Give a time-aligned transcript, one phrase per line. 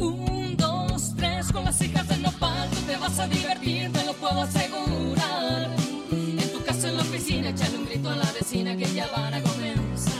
[0.00, 4.14] Un, dos, tres, con las hijas del nopal tú te vas a divertir, te lo
[4.14, 5.68] puedo asegurar.
[6.10, 9.34] En tu casa, en la oficina, échale un grito a la vecina que ya van
[9.34, 10.14] a comenzar.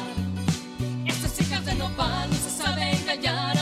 [1.07, 3.57] Estas hijas del nopal no se saben callar,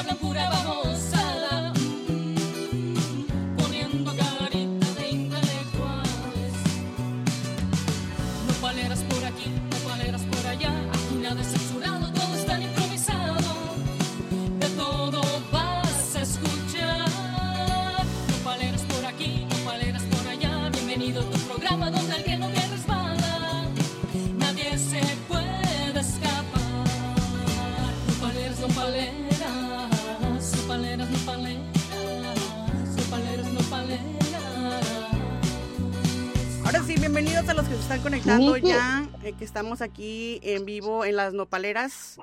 [37.19, 41.17] bienvenidos a los que se están conectando ya, eh, que estamos aquí en vivo en
[41.17, 42.17] las nopaleras.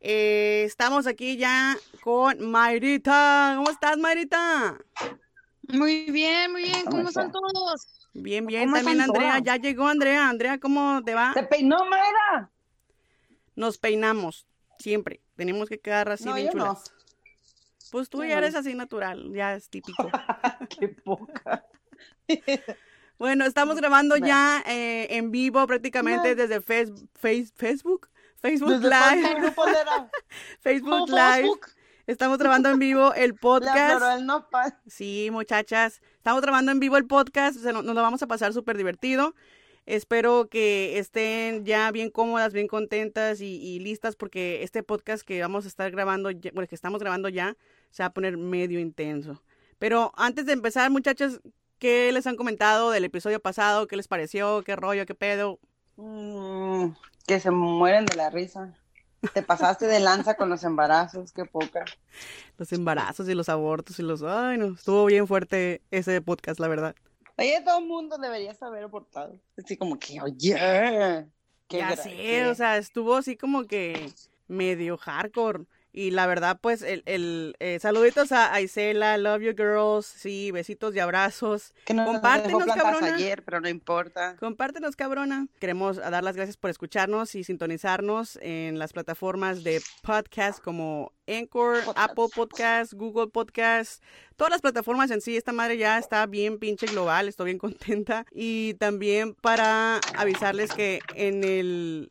[0.00, 3.54] Eh, estamos aquí ya con Mayrita.
[3.56, 4.76] ¿Cómo estás, Mayrita?
[5.68, 6.84] Muy bien, muy bien.
[6.84, 7.26] ¿Cómo ¿Cómo está?
[7.26, 8.08] están todos?
[8.12, 8.64] Bien, bien.
[8.64, 9.42] ¿Cómo También Andrea, todas?
[9.44, 10.28] ya llegó Andrea.
[10.28, 11.32] Andrea, ¿cómo te va?
[11.32, 12.50] ¡Se peinó, Mayra!
[13.54, 14.48] Nos peinamos,
[14.80, 15.20] siempre.
[15.36, 16.52] Tenemos que quedar así No, bien no.
[16.52, 16.92] chulas.
[17.92, 20.10] Pues tú ya eres así natural, ya es típico.
[20.80, 21.64] ¡Qué poca!
[23.24, 28.10] Bueno, estamos grabando ya eh, en vivo prácticamente desde Fes- Face- Facebook.
[28.36, 30.10] Facebook ¿Desde cuándo Live.
[30.60, 31.32] Facebook Oh, Live.
[31.36, 31.66] Facebook?
[32.06, 34.18] Estamos grabando en vivo el podcast.
[34.18, 34.76] el nopal.
[34.86, 36.02] Sí, muchachas.
[36.18, 37.56] Estamos grabando en vivo el podcast.
[37.64, 39.34] Nos, nos lo vamos a pasar súper divertido.
[39.86, 45.40] Espero que estén ya bien cómodas, bien contentas y, y listas porque este podcast que
[45.40, 47.56] vamos a estar grabando, bueno, que estamos grabando ya,
[47.90, 49.42] se va a poner medio intenso.
[49.78, 51.40] Pero antes de empezar, muchachas,
[51.84, 53.86] ¿qué les han comentado del episodio pasado?
[53.86, 54.62] ¿Qué les pareció?
[54.64, 55.04] ¿Qué rollo?
[55.04, 55.58] ¿Qué pedo?
[55.96, 56.92] Mm,
[57.26, 58.72] que se mueren de la risa.
[59.34, 61.84] Te pasaste de lanza con los embarazos, qué poca.
[62.56, 64.22] Los embarazos y los abortos y los...
[64.22, 66.96] Ay, no, estuvo bien fuerte ese podcast, la verdad.
[67.36, 69.38] Oye, todo el mundo debería saber abortado.
[69.62, 71.26] Así como que, oye.
[71.68, 74.10] qué Ya sé, o sea, estuvo así como que
[74.48, 75.66] medio hardcore.
[75.96, 80.50] Y la verdad, pues, el, el eh, saluditos a, a Isela, love you girls, sí,
[80.50, 81.72] besitos y abrazos.
[81.84, 83.14] que nos compártenos, plantadas cabrona.
[83.14, 84.34] ayer, pero no importa.
[84.40, 85.46] Compártenos, cabrona.
[85.60, 91.84] Queremos dar las gracias por escucharnos y sintonizarnos en las plataformas de podcast como Anchor,
[91.84, 92.10] Podcast.
[92.10, 94.02] Apple Podcast, Google Podcast,
[94.34, 95.36] todas las plataformas en sí.
[95.36, 98.26] Esta madre ya está bien pinche global, estoy bien contenta.
[98.32, 102.08] Y también para avisarles que en el,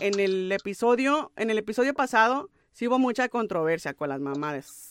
[0.00, 4.90] en el episodio, en el episodio pasado, sí hubo mucha controversia con las mamadas.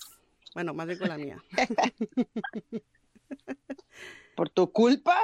[0.56, 1.44] Bueno, más bien con la mía.
[4.36, 5.16] ¿Por tu culpa?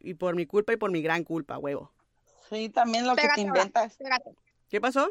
[0.00, 1.90] Y por mi culpa y por mi gran culpa, huevo.
[2.50, 3.96] Sí, también lo que te inventas.
[3.96, 4.30] pégate.
[4.68, 5.08] ¿Qué pasó?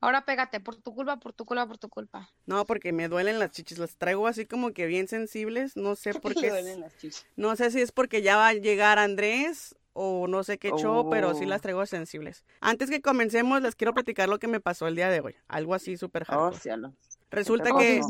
[0.00, 2.30] Ahora pégate, por tu culpa, por tu culpa, por tu culpa.
[2.44, 6.12] No, porque me duelen las chichis, las traigo así como que bien sensibles, no sé
[6.20, 6.50] por qué.
[6.50, 7.26] duelen las chichis.
[7.36, 11.08] No sé si es porque ya va a llegar Andrés o no sé qué show,
[11.10, 11.48] pero sí Oh.
[11.48, 12.44] las traigo sensibles.
[12.60, 15.74] Antes que comencemos, les quiero platicar lo que me pasó el día de hoy, algo
[15.74, 16.60] así súper Oh, hardcore.
[16.60, 16.92] cielo.
[17.30, 18.00] Resulta Oh, que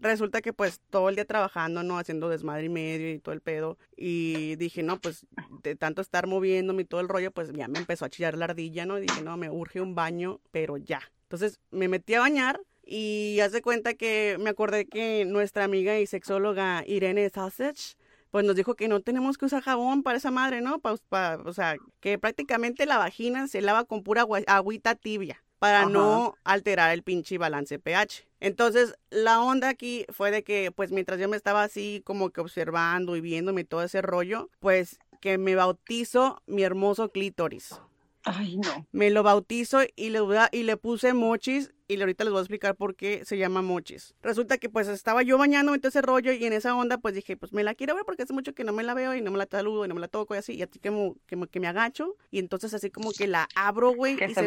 [0.00, 1.98] resulta que pues todo el día trabajando, ¿no?
[1.98, 3.78] Haciendo desmadre y medio y todo el pedo.
[3.96, 5.26] Y dije, no, pues
[5.62, 8.46] de tanto estar moviéndome y todo el rollo, pues ya me empezó a chillar la
[8.46, 8.98] ardilla, ¿no?
[8.98, 11.00] Y dije, no, me urge un baño, pero ya.
[11.24, 15.98] Entonces me metí a bañar y haz de cuenta que me acordé que nuestra amiga
[16.00, 17.96] y sexóloga Irene Sausage
[18.34, 20.80] pues nos dijo que no tenemos que usar jabón para esa madre, ¿no?
[20.80, 25.82] Pa- pa- o sea, que prácticamente la vagina se lava con pura agüita tibia para
[25.82, 25.88] Ajá.
[25.90, 28.26] no alterar el pinche balance pH.
[28.40, 32.40] Entonces, la onda aquí fue de que, pues mientras yo me estaba así como que
[32.40, 37.80] observando y viéndome todo ese rollo, pues que me bautizo mi hermoso clítoris.
[38.24, 38.84] Ay, no.
[38.90, 40.18] Me lo bautizo y le,
[40.50, 44.14] y le puse mochis y ahorita les voy a explicar por qué se llama mochis.
[44.22, 47.36] Resulta que pues estaba yo bañándome todo ese rollo y en esa onda pues dije
[47.36, 49.30] pues me la quiero ver porque hace mucho que no me la veo y no
[49.30, 51.14] me la saludo y no me la toco y así y así que me,
[51.50, 54.44] que me agacho y entonces así como que la abro güey Que y se,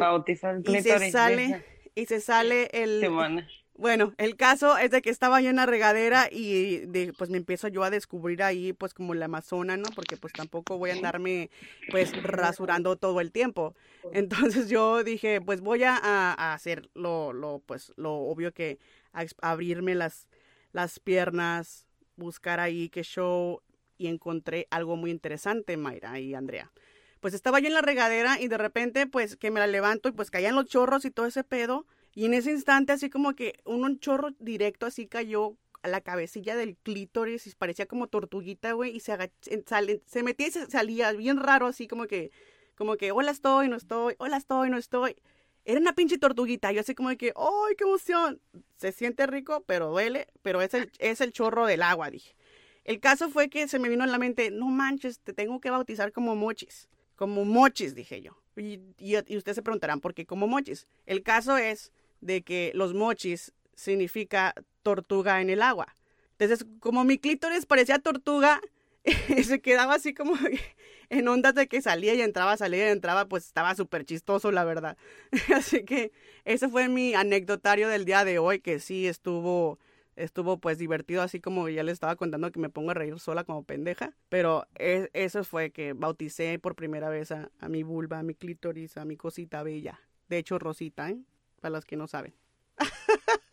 [1.07, 1.63] y sale
[1.95, 3.48] y se sale el Simona.
[3.77, 7.38] Bueno, el caso es de que estaba yo en la regadera y de, pues me
[7.38, 9.89] empiezo yo a descubrir ahí pues como la amazona, ¿no?
[9.95, 11.51] Porque pues tampoco voy a andarme
[11.91, 13.75] pues rasurando todo el tiempo.
[14.13, 18.79] Entonces yo dije, pues voy a, hacer lo, lo, pues lo obvio que
[19.13, 20.27] a abrirme las,
[20.71, 23.62] las piernas, buscar ahí qué show
[23.97, 26.71] y encontré algo muy interesante, Mayra y Andrea.
[27.19, 30.12] Pues estaba yo en la regadera y de repente pues que me la levanto y
[30.12, 31.85] pues caían los chorros y todo ese pedo.
[32.18, 36.56] Y en ese instante así como que un, chorro directo así cayó a la cabecilla
[36.56, 40.66] del clítoris y parecía como tortuguita, güey, y se, agach- sale- se metía y se
[40.66, 42.31] salía bien raro así como que,
[42.74, 45.16] como que hola estoy, no estoy, hola estoy, no estoy.
[45.64, 46.72] Era una pinche tortuguita.
[46.72, 48.42] Yo así como que, ¡ay, qué emoción!
[48.78, 52.36] Se siente rico, pero duele, pero es el, es el chorro del agua, dije.
[52.84, 55.69] El caso fue que se me vino en la mente, no manches, te tengo que
[55.69, 56.90] bautizar como mochis.
[57.16, 58.42] Como mochis, dije yo.
[58.56, 60.88] Y, y, y ustedes se preguntarán, ¿por qué como mochis?
[61.06, 61.92] El caso es
[62.22, 64.54] de que los mochis significa
[64.84, 65.96] tortuga en el agua.
[66.38, 68.62] Entonces, como mi clítoris parecía tortuga,
[69.44, 70.34] se quedaba así como
[71.10, 74.64] en ondas de que salía y entraba, salía y entraba, pues estaba súper chistoso, la
[74.66, 74.98] verdad.
[75.56, 76.12] Así que
[76.46, 79.80] ese fue mi anecdotario del día de hoy, que sí estuvo,
[80.16, 83.44] estuvo pues divertido, así como ya les estaba contando que me pongo a reír sola
[83.44, 84.14] como pendeja.
[84.30, 88.34] Pero es- eso fue que bauticé por primera vez a, a mi vulva, a mi
[88.36, 90.00] clítoris, a mi cosita bella.
[90.30, 91.18] De hecho, Rosita, ¿eh?
[91.62, 92.36] Para los que no saben.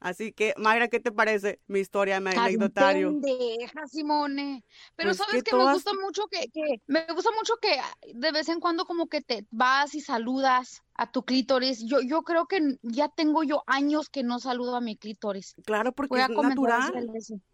[0.00, 3.08] Así que, Mayra, ¿qué te parece mi historia, mi anecdotario?
[3.08, 4.62] pendeja, Simone.
[4.96, 7.80] Pero Pues sabes que que me todas- gusta mucho que, que me gusta mucho que
[8.12, 11.86] de vez en cuando como que te vas y saludas a tu clítoris.
[11.86, 15.54] Yo, yo creo que ya tengo yo años que no saludo a mi clítoris.
[15.64, 17.08] Claro, porque es natural.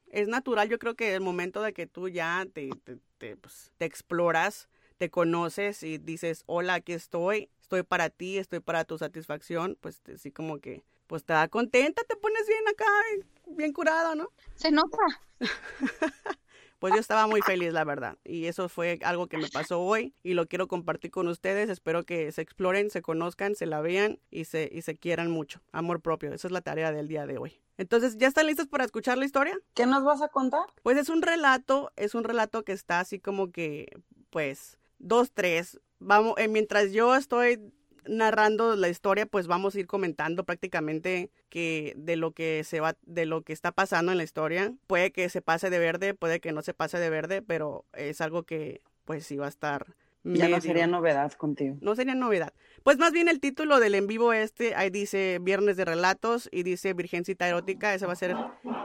[0.09, 3.71] es natural, yo creo que el momento de que tú ya te, te, te, pues,
[3.79, 4.69] te exploras,
[5.01, 10.03] te conoces y dices, hola, aquí estoy, estoy para ti, estoy para tu satisfacción, pues
[10.03, 14.15] te- sí como que, pues te da contenta, te pones bien acá, bien, bien curada,
[14.15, 14.29] ¿no?
[14.57, 14.99] Se nota.
[16.79, 18.17] Pues yo estaba muy feliz, la verdad.
[18.25, 21.69] Y eso fue algo que me pasó hoy y lo quiero compartir con ustedes.
[21.69, 25.61] Espero que se exploren, se conozcan, se la vean y se, y se quieran mucho.
[25.73, 27.61] Amor propio, esa es la tarea del día de hoy.
[27.77, 29.59] Entonces, ¿ya están listos para escuchar la historia?
[29.75, 30.63] ¿Qué nos vas a contar?
[30.83, 34.01] Pues es un relato, es un relato que está así como que,
[34.31, 35.81] pues, dos, tres.
[35.99, 37.61] Vamos, eh, mientras yo estoy
[38.07, 42.97] narrando la historia, pues vamos a ir comentando prácticamente que de lo que se va,
[43.03, 44.73] de lo que está pasando en la historia.
[44.87, 48.21] Puede que se pase de verde, puede que no se pase de verde, pero es
[48.21, 49.95] algo que, pues, sí va a estar.
[50.23, 51.79] Ya no sería novedad contigo.
[51.81, 52.53] no sería novedad.
[52.83, 56.63] Pues más bien el título del en vivo este, ahí dice Viernes de Relatos y
[56.63, 57.95] dice Virgencita Erótica.
[57.95, 58.37] Esa va a ser,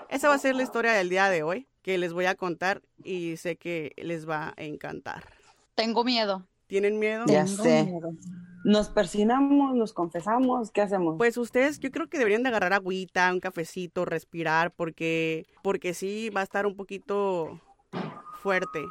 [0.09, 2.81] esa va a ser la historia del día de hoy que les voy a contar
[3.03, 5.25] y sé que les va a encantar.
[5.75, 6.47] Tengo miedo.
[6.67, 7.25] ¿Tienen miedo?
[7.27, 7.83] Ya Tengo sé.
[7.83, 8.11] miedo.
[8.63, 11.15] Nos persinamos, nos confesamos, ¿qué hacemos?
[11.19, 16.31] Pues ustedes, yo creo que deberían de agarrar agüita, un cafecito, respirar, porque, porque sí
[16.31, 17.61] va a estar un poquito
[18.41, 18.83] fuerte.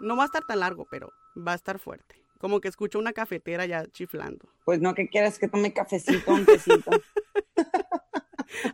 [0.00, 2.16] No va a estar tan largo, pero va a estar fuerte.
[2.38, 4.48] Como que escucho una cafetera ya chiflando.
[4.64, 6.90] Pues no, que quieres que tome cafecito, un tecito.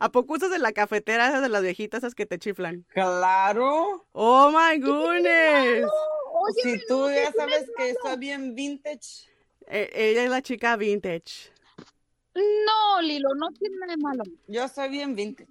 [0.01, 2.85] ¿A poco usas de la cafetera esas de las viejitas esas que te chiflan?
[2.89, 4.07] claro.
[4.13, 5.85] Oh my goodness.
[6.33, 9.29] Oye, si tú ya sabes que soy bien vintage.
[9.67, 11.53] Eh, ella es la chica vintage.
[12.35, 14.25] no, Lilo, no tiene nada de malo.
[14.47, 15.51] Yo soy bien vintage.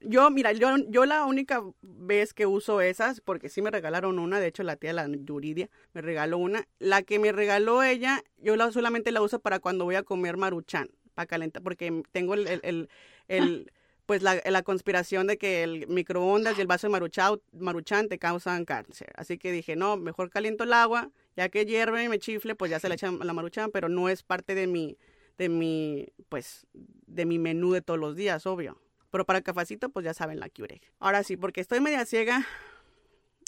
[0.00, 4.38] Yo, mira, yo, yo la única vez que uso esas, porque sí me regalaron una,
[4.38, 6.66] de hecho la tía, la Yuridia, me regaló una.
[6.78, 10.36] La que me regaló ella, yo la, solamente la uso para cuando voy a comer
[10.36, 12.88] maruchan, para calentar, porque tengo el, el, el-
[13.28, 13.70] el,
[14.06, 18.18] pues la, la conspiración de que el microondas y el vaso de maruchao- maruchan te
[18.18, 19.12] causan cáncer.
[19.16, 22.70] Así que dije, no, mejor caliento el agua, ya que hierve y me chifle, pues
[22.70, 24.98] ya se le echan la maruchan, pero no es parte de mi,
[25.38, 28.80] de mi, pues, de mi menú de todos los días, obvio.
[29.10, 30.82] Pero para el cafecito, pues ya saben la Keurig.
[30.98, 32.44] Ahora sí, porque estoy media ciega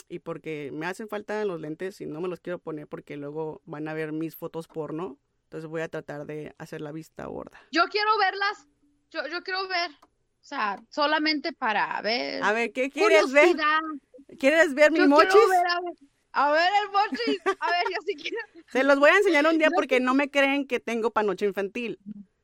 [0.09, 3.61] y porque me hacen falta los lentes y no me los quiero poner porque luego
[3.65, 5.17] van a ver mis fotos porno.
[5.43, 7.61] Entonces voy a tratar de hacer la vista gorda.
[7.71, 8.67] Yo quiero verlas.
[9.11, 9.91] Yo, yo quiero ver.
[9.91, 12.41] O sea, solamente para ver.
[12.43, 13.55] A ver, ¿qué quieres ver?
[14.39, 15.33] ¿Quieres ver mi Yo mochis?
[15.33, 15.93] ver, a ver.
[16.33, 17.39] A ver el mochis.
[17.59, 18.37] A ver, yo sí quiero.
[18.71, 21.99] Se los voy a enseñar un día porque no me creen que tengo panoche infantil.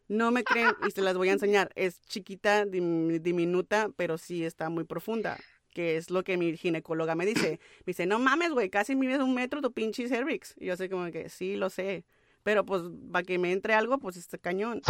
[0.08, 1.72] No me creen y se las voy a enseñar.
[1.76, 5.38] Es chiquita, dim- diminuta, pero sí está muy profunda.
[5.70, 7.60] Que es lo que mi ginecóloga me dice.
[7.80, 10.56] Me dice, no mames, güey, casi mides un metro tu pinche cervix.
[10.58, 12.06] Y yo sé como que sí, lo sé.
[12.44, 14.82] Pero pues para que me entre algo, pues está cañón.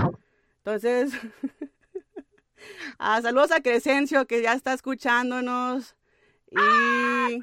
[0.65, 1.11] Entonces,
[2.97, 5.95] ah, saludos a Crescencio que ya está escuchándonos.
[6.51, 7.39] Y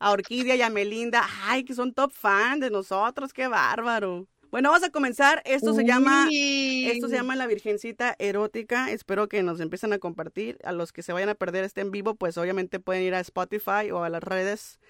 [0.00, 4.26] a Orquídea y a Melinda, ay, que son top fan de nosotros, qué bárbaro.
[4.50, 5.40] Bueno, vamos a comenzar.
[5.44, 8.90] Esto se llama esto se llama La Virgencita Erótica.
[8.90, 10.58] Espero que nos empiecen a compartir.
[10.64, 13.20] A los que se vayan a perder este en vivo, pues obviamente pueden ir a
[13.20, 14.80] Spotify o a las redes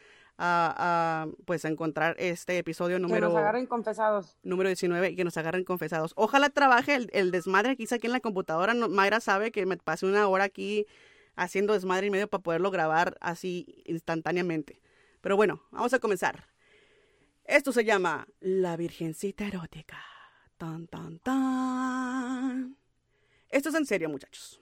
[0.45, 0.75] a,
[1.25, 4.37] a, pues a encontrar este episodio Que número, nos agarren confesados.
[4.43, 6.13] número 19 y que nos agarren confesados.
[6.17, 8.75] Ojalá trabaje el, el desmadre que hice aquí en la computadora.
[8.75, 10.87] No- Mayra sabe que me pasé una hora aquí
[11.37, 14.83] haciendo desmadre y medio para poderlo grabar así instantáneamente.
[15.21, 16.49] Pero bueno, vamos a comenzar.
[17.45, 19.99] Esto se llama La Virgencita Erótica.
[20.59, 22.77] Tan, tan, tan.
[23.49, 24.61] Esto es en serio, muchachos.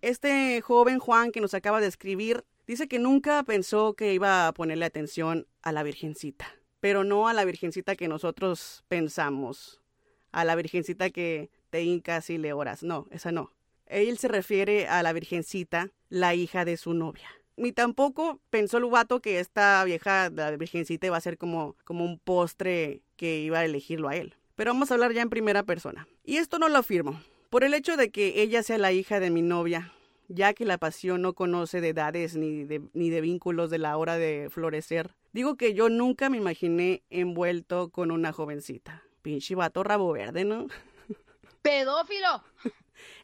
[0.00, 4.52] Este joven Juan que nos acaba de escribir dice que nunca pensó que iba a
[4.52, 6.54] ponerle atención a la Virgencita.
[6.80, 9.82] pero no a la virgencita que nosotros pensamos,
[10.30, 13.52] a la virgencita que te hincas y le oras, no, esa no.
[13.86, 17.28] Él se refiere a la virgencita, la hija de su novia.
[17.56, 22.04] Ni tampoco pensó el vato que esta vieja, la virgencita, iba a ser como, como
[22.04, 24.36] un postre que iba a elegirlo a él.
[24.54, 26.06] Pero vamos a hablar ya en primera persona.
[26.22, 27.20] Y esto no lo afirmo.
[27.50, 29.92] Por el hecho de que ella sea la hija de mi novia,
[30.28, 33.96] ya que la pasión no conoce de edades ni de, ni de vínculos de la
[33.96, 39.02] hora de florecer, digo que yo nunca me imaginé envuelto con una jovencita.
[39.22, 40.68] Pinche vato rabo verde, ¿no?
[41.62, 42.44] Pedófilo.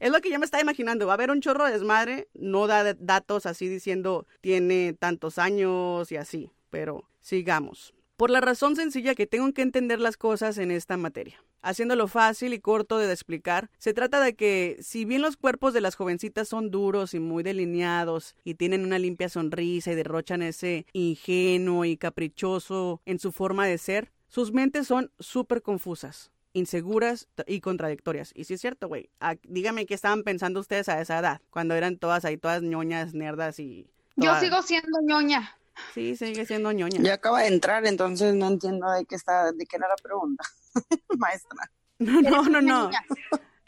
[0.00, 1.06] Es lo que yo me estaba imaginando.
[1.06, 6.10] Va a haber un chorro de desmadre, no da datos así diciendo tiene tantos años
[6.12, 7.94] y así, pero sigamos.
[8.16, 11.42] Por la razón sencilla que tengo que entender las cosas en esta materia.
[11.64, 15.80] Haciéndolo fácil y corto de explicar, se trata de que si bien los cuerpos de
[15.80, 20.84] las jovencitas son duros y muy delineados y tienen una limpia sonrisa y derrochan ese
[20.92, 27.60] ingenuo y caprichoso en su forma de ser, sus mentes son súper confusas inseguras y
[27.60, 28.30] contradictorias.
[28.34, 29.10] Y sí es cierto, güey.
[29.18, 33.12] Ah, dígame qué estaban pensando ustedes a esa edad, cuando eran todas ahí, todas ñoñas,
[33.12, 33.90] nerdas y...
[34.16, 35.56] Yo sigo siendo ñoña.
[35.94, 37.00] Sí, sigue siendo ñoña.
[37.02, 40.44] Ya acaba de entrar, entonces no entiendo de qué está, de qué era la pregunta,
[41.18, 41.70] maestra.
[42.00, 42.90] No, no, no, no.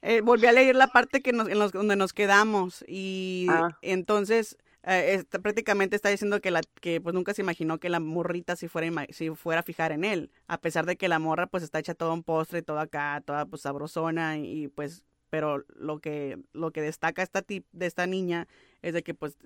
[0.02, 3.78] Eh, volví a leer la parte que nos, en los, donde nos quedamos y Ah.
[3.82, 8.00] entonces eh, está- prácticamente está diciendo que la que pues nunca se imaginó que la
[8.00, 11.46] morrita si fuera si fuera a fijar en él, a pesar de que la morra
[11.46, 15.64] pues está hecha todo un postre, toda acá, toda pues sabrosona y, y, pues pero
[15.75, 18.48] lo que lo que destaca esta tip de esta niña
[18.82, 19.36] es de que pues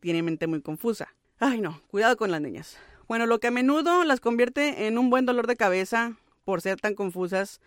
[0.00, 1.08] tiene mente muy confusa.
[1.38, 2.76] Ay, no, cuidado con las niñas.
[3.08, 6.16] Bueno, lo que a menudo las convierte en un buen dolor de cabeza
[6.48, 7.60] por ser tan confusas,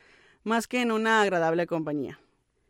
[0.44, 2.20] más que en una agradable compañía.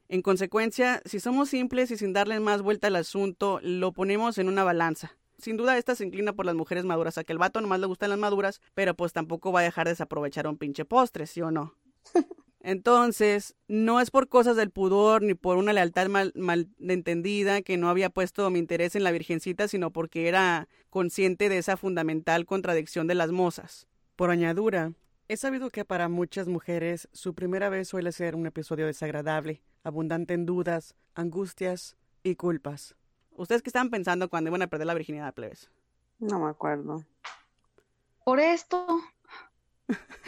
[0.10, 4.50] En consecuencia, si somos simples y sin darle más vuelta al asunto, lo ponemos en
[4.50, 5.18] una balanza.
[5.38, 7.86] Sin duda esta se inclina por las mujeres maduras, a que el vato nomás le
[7.86, 11.42] gustan las maduras, pero pues tampoco va a dejar de desaprovechar un pinche postre, ¿sí
[11.42, 11.76] o no?
[12.60, 17.88] Entonces, no es por cosas del pudor ni por una lealtad mal, malentendida que no
[17.88, 23.08] había puesto mi interés en la virgencita, sino porque era consciente de esa fundamental contradicción
[23.08, 23.88] de las mozas.
[24.18, 24.92] Por añadura,
[25.32, 30.34] he sabido que para muchas mujeres su primera vez suele ser un episodio desagradable, abundante
[30.34, 32.96] en dudas, angustias y culpas.
[33.38, 35.72] ¿Ustedes qué estaban pensando cuando iban a perder la virginidad, plebes?
[36.20, 37.06] No me acuerdo.
[38.26, 38.86] Por esto.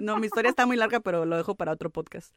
[0.00, 2.34] No, mi historia está muy larga, pero lo dejo para otro podcast.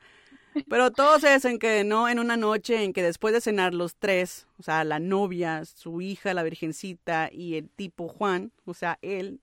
[0.68, 4.64] Pero todo se desencadenó en una noche en que después de cenar los tres, o
[4.64, 9.40] sea, la novia, su hija, la virgencita y el tipo Juan, o sea, él,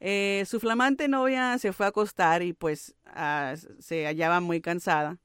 [0.00, 2.94] eh, su flamante novia se fue a acostar y pues
[3.78, 5.18] se hallaba muy cansada.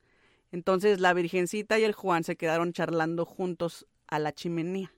[0.52, 4.92] Entonces la virgencita y el Juan se quedaron charlando juntos a la chimenea.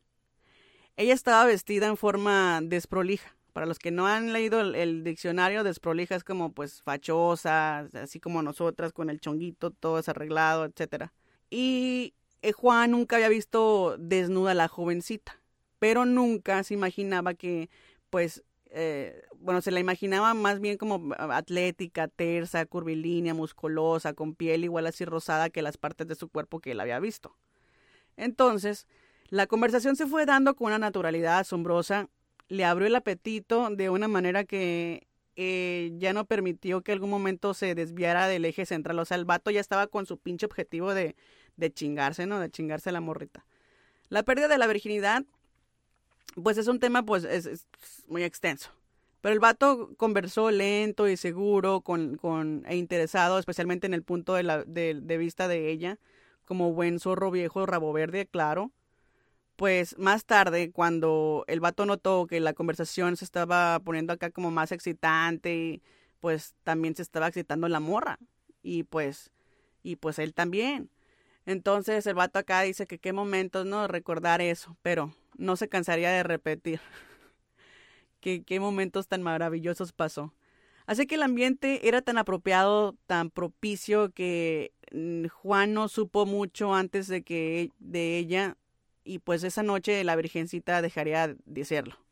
[0.96, 3.36] Ella estaba vestida en forma desprolija.
[3.54, 8.42] Para los que no han leído el, diccionario, desprolija es como pues fachosa, así como
[8.42, 11.14] nosotras, con el chonguito todo desarreglado, etcétera.
[11.52, 15.40] Y eh, Juan nunca había visto desnuda a la jovencita,
[15.78, 17.70] pero nunca se imaginaba que
[18.10, 18.44] pues
[18.76, 24.88] eh, bueno, se la imaginaba más bien como atlética, tersa, curvilínea, musculosa, con piel igual
[24.88, 27.36] así rosada que las partes de su cuerpo que él había visto.
[28.18, 28.88] Entonces,
[29.30, 32.10] la conversación se fue dando con una naturalidad asombrosa,
[32.48, 37.54] le abrió el apetito de una manera que eh, ya no permitió que algún momento
[37.54, 38.98] se desviara del eje central.
[39.00, 41.16] O sea, el vato ya estaba con su pinche objetivo de,
[41.58, 42.40] de chingarse, ¿no?
[42.40, 43.46] De chingarse la morrita.
[44.10, 45.26] La pérdida de la virginidad,
[46.42, 47.68] pues es un tema, pues, es,
[48.08, 48.72] muy extenso.
[49.22, 54.34] Pero el vato conversó lento y seguro con, con, e interesado, especialmente en el punto
[54.34, 55.98] de, la, de, vista de ella,
[56.46, 58.72] como buen zorro viejo, rabo verde, claro.
[59.56, 64.52] Pues más tarde, cuando el vato notó que la conversación se estaba poniendo acá como
[64.52, 65.82] más excitante,
[66.20, 68.20] pues también se estaba excitando la morra.
[68.62, 69.32] Y pues,
[69.84, 70.90] y pues él también.
[71.46, 73.88] Entonces el vato acá dice que qué momentos, ¿no?
[73.88, 76.80] Recordar eso, pero no se cansaría de repetir.
[78.20, 80.34] que qué momentos tan maravillosos pasó.
[80.86, 86.74] Así que el ambiente era tan apropiado, tan propicio que mm, Juan no supo mucho
[86.74, 88.58] antes de que de ella
[89.04, 92.03] y pues esa noche la virgencita dejaría de serlo.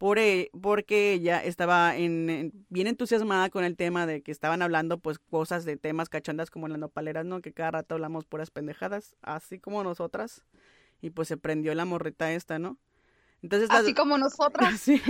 [0.00, 4.62] Por e, porque ella estaba en, en, bien entusiasmada con el tema de que estaban
[4.62, 7.42] hablando pues cosas de temas cachondas como las nopaleras, ¿no?
[7.42, 10.42] Que cada rato hablamos puras pendejadas, así como nosotras.
[11.02, 12.78] Y pues se prendió la morrita esta, ¿no?
[13.42, 13.94] Entonces, así las...
[13.94, 14.80] como nosotras.
[14.80, 15.02] Sí.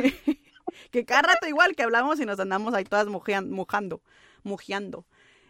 [0.91, 4.03] que cada rato igual que hablamos y nos andamos ahí todas mojean, mojando,
[4.43, 5.07] mojeando.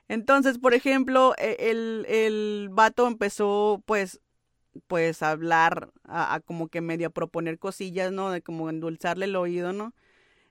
[0.07, 4.21] Entonces, por ejemplo, el, el vato empezó pues
[4.87, 8.31] pues hablar, a, a como que medio proponer cosillas, ¿no?
[8.31, 9.95] De como endulzarle el oído, ¿no?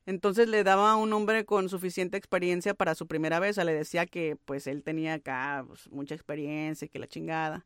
[0.06, 3.64] Entonces le daba a un hombre con suficiente experiencia para su primera vez, o sea,
[3.66, 7.66] le decía que pues él tenía acá pues, mucha experiencia y que la chingada.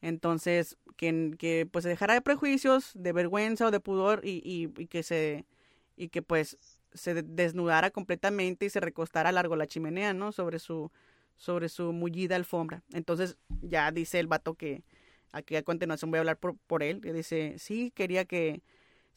[0.00, 4.72] Entonces, que, que pues se dejara de prejuicios, de vergüenza o de pudor y, y,
[4.82, 5.46] y que se
[5.96, 6.56] y que pues
[6.94, 10.32] se de- desnudara completamente y se recostara largo la chimenea, ¿no?
[10.32, 10.90] Sobre su
[11.36, 12.82] sobre su mullida alfombra.
[12.92, 14.84] Entonces, ya dice el vato que
[15.32, 18.62] aquí a continuación voy a hablar por, por él, que dice, "Sí, quería que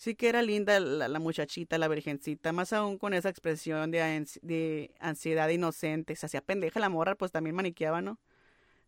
[0.01, 4.95] Sí que era linda la, muchachita, la virgencita, más aún con esa expresión de, de
[4.99, 6.15] ansiedad inocente.
[6.15, 8.17] Se hacía pendeja la morra, pues también maniqueaba, ¿no?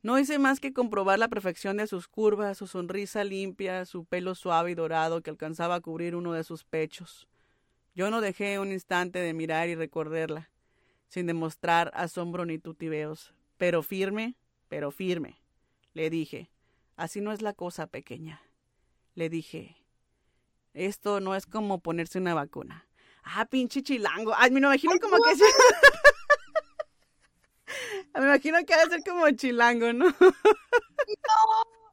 [0.02, 4.34] No hice más que comprobar la perfección de sus curvas, su sonrisa limpia, su pelo
[4.34, 7.28] suave y dorado que alcanzaba a cubrir uno de sus pechos.
[7.94, 10.50] Yo no dejé un instante de mirar y recorrerla,
[11.10, 14.36] sin demostrar asombro ni tutiveos, pero firme,
[14.68, 15.38] pero firme.
[15.94, 16.50] Le dije,
[16.96, 18.42] así no es la cosa pequeña.
[19.16, 19.78] Le dije,
[20.74, 22.88] esto no es como ponerse una vacuna.
[23.24, 24.34] Ah, pinche chilango.
[24.36, 25.34] Ay, me imagino como que.
[28.16, 30.06] Me imagino que ha de ser como chilango, ¿no?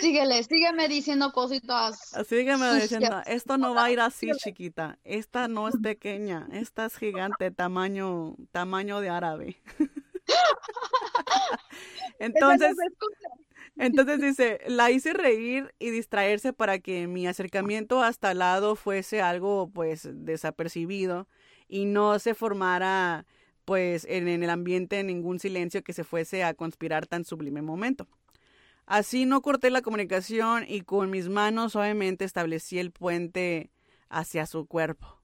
[0.00, 2.12] Síguele, sígueme diciendo cositas.
[2.14, 2.82] Así que me Sucia.
[2.82, 4.98] diciendo, esto no va a ir así, chiquita.
[5.04, 9.62] Esta no es pequeña, esta es gigante, tamaño, tamaño de árabe.
[12.18, 12.76] Entonces,
[13.76, 19.20] entonces dice, la hice reír y distraerse para que mi acercamiento hasta al lado fuese
[19.20, 21.28] algo pues desapercibido
[21.68, 23.26] y no se formara
[23.64, 28.06] pues en, en el ambiente ningún silencio que se fuese a conspirar tan sublime momento.
[28.86, 33.70] Así no corté la comunicación y con mis manos suavemente establecí el puente
[34.10, 35.22] hacia su cuerpo.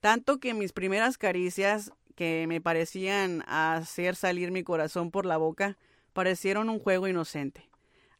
[0.00, 5.78] Tanto que mis primeras caricias, que me parecían hacer salir mi corazón por la boca,
[6.12, 7.71] parecieron un juego inocente.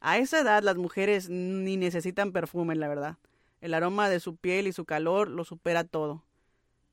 [0.04, 3.18] A esa edad las mujeres ni necesitan perfume, la verdad.
[3.61, 6.25] El aroma de su piel y su calor lo supera todo.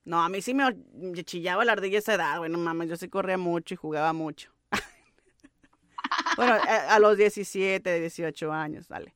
[0.05, 0.75] No, a mí sí me
[1.23, 2.37] chillaba la ardilla esa edad.
[2.37, 4.51] Bueno, mames, yo sí corría mucho y jugaba mucho.
[6.37, 9.15] bueno, a, a los 17, 18 años, dale.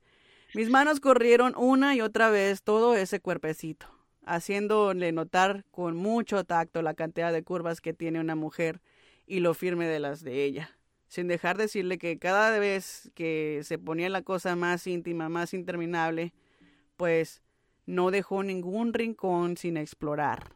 [0.56, 3.86] Mis manos corrieron una y otra vez todo ese cuerpecito,
[4.26, 8.82] haciéndole notar con mucho tacto la cantidad de curvas que tiene una mujer
[9.28, 10.76] y lo firme de las de ella,
[11.14, 16.34] sin dejar decirle que cada vez que se ponía la cosa más íntima, más interminable,
[16.98, 17.44] pues
[17.86, 20.56] no dejó ningún rincón sin explorar.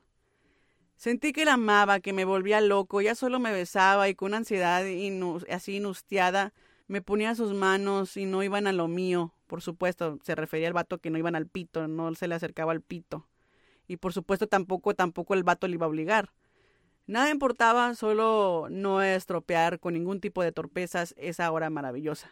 [0.95, 4.83] Sentí que la amaba, que me volvía loco, ya solo me besaba y con ansiedad
[4.83, 6.53] inu- así inustiada
[6.87, 9.35] me ponía sus manos y no iban a lo mío.
[9.45, 12.71] Por supuesto, se refería al vato que no iban al pito, no se le acercaba
[12.71, 13.27] al pito.
[13.87, 16.31] Y por supuesto tampoco, tampoco el vato le iba a obligar.
[17.07, 22.29] Nada importaba, solo no estropear con ningún tipo de torpezas esa hora maravillosa.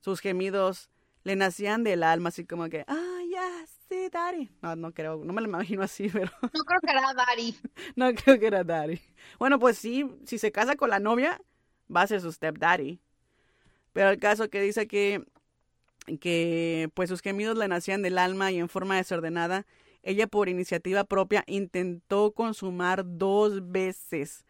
[0.00, 0.90] Sus gemidos
[1.24, 4.48] le nacían del alma, así como que, ah, ya, sí, Daddy.
[4.62, 7.56] No, no creo, no me lo imagino así, pero No creo que era Dari.
[7.96, 9.00] no creo que era Daddy.
[9.40, 11.40] Bueno, pues sí, si se casa con la novia,
[11.94, 13.00] va a ser su stepdaddy.
[13.92, 15.24] Pero el caso que dice que,
[16.20, 19.66] que pues sus gemidos le nacían del alma y en forma desordenada,
[20.06, 24.44] ella por iniciativa propia intentó consumar dos veces.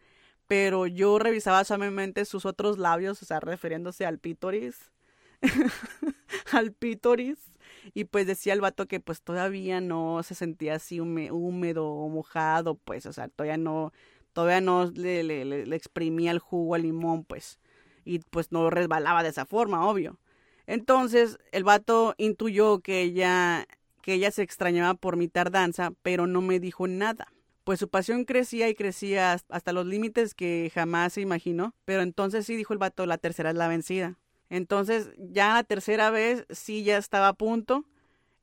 [0.47, 4.91] Pero yo revisaba suavemente sus otros labios, o sea, refiriéndose al pítoris.
[6.51, 7.37] al pítoris.
[7.93, 12.09] Y pues decía el vato que pues todavía no se sentía así húme- húmedo o
[12.09, 13.93] mojado, pues, o sea, todavía no,
[14.33, 17.59] todavía no le- le exprimía el jugo al limón, pues,
[18.05, 20.17] y pues no resbalaba de esa forma, obvio.
[20.67, 23.67] Entonces, el vato intuyó que ella,
[24.07, 27.27] que ella se extrañaba por mi tardanza, pero no me dijo nada.
[27.65, 31.75] Pues su pasión crecía y crecía has- hasta los límites que jamás se imaginó.
[31.83, 34.15] Pero entonces sí dijo el vato, la tercera es la vencida.
[34.49, 37.83] Entonces, ya la tercera vez sí ya estaba a punto.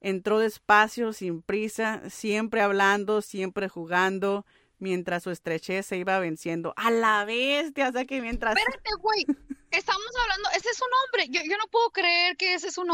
[0.03, 4.45] Entró despacio, sin prisa, siempre hablando, siempre jugando,
[4.79, 6.75] mientras su estrechez se iba venciendo.
[6.77, 8.55] A la bestia, o sea que mientras...
[8.55, 9.25] Espérate, güey.
[9.71, 11.29] Estamos hablando, ese es su nombre.
[11.35, 12.85] Yo, yo no puedo creer que ese es un-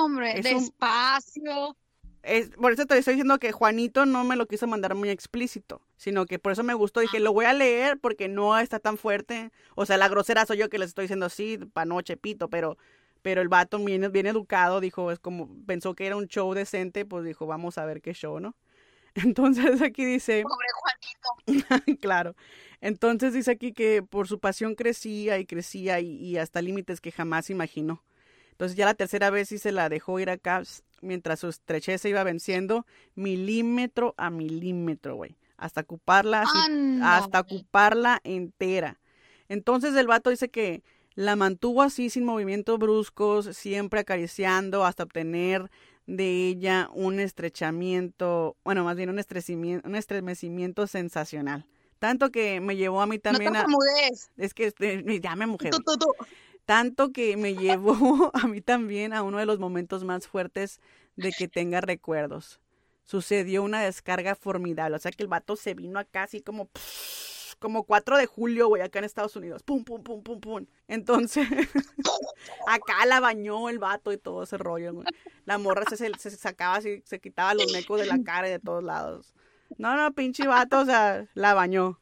[0.44, 1.76] Despacio.
[2.22, 5.80] Es, por eso te estoy diciendo que Juanito no me lo quiso mandar muy explícito,
[5.96, 7.00] sino que por eso me gustó.
[7.00, 9.50] Dije, lo voy a leer porque no está tan fuerte.
[9.74, 12.76] O sea, la grosera soy yo que les estoy diciendo así, panoche, pito, pero,
[13.22, 17.06] pero el vato bien, bien educado dijo, es como, pensó que era un show decente,
[17.06, 18.54] pues dijo, vamos a ver qué show, ¿no?
[19.14, 20.66] Entonces aquí dice, Pobre
[21.46, 21.98] Juanito.
[22.00, 22.36] claro.
[22.80, 27.12] Entonces dice aquí que por su pasión crecía y crecía y, y hasta límites que
[27.12, 28.02] jamás imaginó.
[28.52, 32.00] Entonces ya la tercera vez sí se la dejó ir acá s- mientras su estrechez
[32.00, 35.36] se iba venciendo milímetro a milímetro, güey.
[35.56, 38.98] Hasta ocuparla así, hasta ocuparla entera.
[39.48, 40.82] Entonces el vato dice que
[41.14, 45.70] La mantuvo así sin movimientos bruscos, siempre acariciando hasta obtener
[46.06, 51.66] de ella un estrechamiento, bueno, más bien un, estrecimiento, un estremecimiento sensacional.
[51.98, 53.66] Tanto que me llevó a mí también no a...
[54.38, 55.70] Es que este, ya me mujer.
[55.70, 56.06] Tú, tú, tú.
[56.70, 60.80] Tanto que me llevó a mí también a uno de los momentos más fuertes
[61.16, 62.60] de que tenga recuerdos.
[63.02, 64.94] Sucedió una descarga formidable.
[64.94, 66.70] O sea que el vato se vino acá así como...
[67.58, 69.62] Como 4 de julio, güey, acá en Estados Unidos.
[69.62, 70.66] Pum, pum, pum, pum, pum.
[70.88, 71.46] Entonces,
[72.66, 75.06] acá la bañó el vato y todo ese rollo, güey.
[75.44, 78.60] La morra se, se sacaba así, se quitaba los mecos de la cara y de
[78.60, 79.34] todos lados.
[79.76, 82.00] No, no, pinche vato, o sea, la bañó.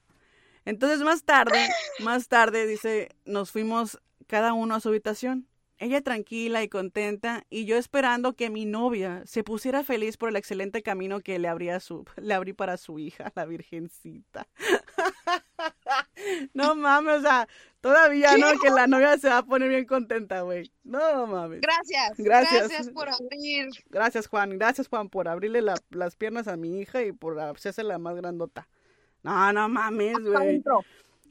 [0.65, 3.99] Entonces más tarde, más tarde, dice, nos fuimos
[4.29, 5.49] cada uno a su habitación.
[5.81, 10.35] Ella tranquila y contenta, y yo esperando que mi novia se pusiera feliz por el
[10.35, 14.49] excelente camino que le, abría su, le abrí para su hija, la Virgencita.
[16.53, 17.49] no mames, o sea,
[17.81, 20.69] todavía no, que la novia se va a poner bien contenta, güey.
[20.83, 21.61] No mames.
[21.61, 22.15] Gracias.
[22.19, 22.69] Gracias.
[22.69, 23.69] Gracias por abrir.
[23.89, 24.59] Gracias, Juan.
[24.59, 28.17] Gracias, Juan, por abrirle la- las piernas a mi hija y por hacerse la más
[28.17, 28.69] grandota.
[29.23, 30.63] No, no mames, güey.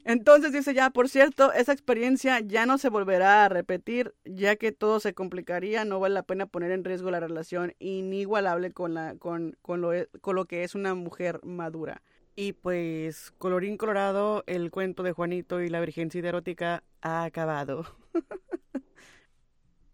[0.08, 4.72] Entonces dice ya, por cierto, esa experiencia ya no se volverá a repetir, ya que
[4.72, 9.16] todo se complicaría, no vale la pena poner en riesgo la relación inigualable con, la,
[9.16, 9.90] con, con, lo,
[10.22, 12.00] con lo que es una mujer madura.
[12.36, 17.84] Y pues, colorín colorado, el cuento de Juanito y la Virgencita erótica ha acabado.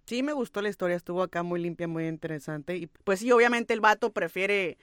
[0.06, 2.76] sí, me gustó la historia, estuvo acá muy limpia, muy interesante.
[2.76, 4.78] Y pues sí, obviamente el vato prefiere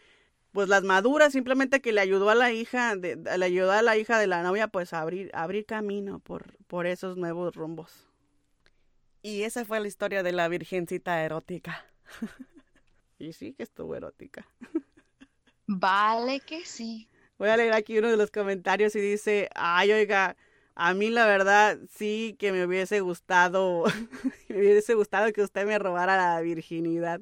[0.52, 3.98] pues las maduras, simplemente que le ayudó a la hija, de, le ayudó a la
[3.98, 8.08] hija de la novia pues a abrir, a abrir camino por, por esos nuevos rumbos.
[9.22, 11.86] Y esa fue la historia de la virgencita erótica.
[13.20, 14.48] y sí que estuvo erótica.
[15.68, 17.08] Vale que sí.
[17.38, 20.36] Voy a leer aquí uno de los comentarios y dice, ay, oiga,
[20.76, 23.86] a mí la verdad sí que me hubiese gustado,
[24.50, 27.22] me hubiese gustado que usted me robara la virginidad.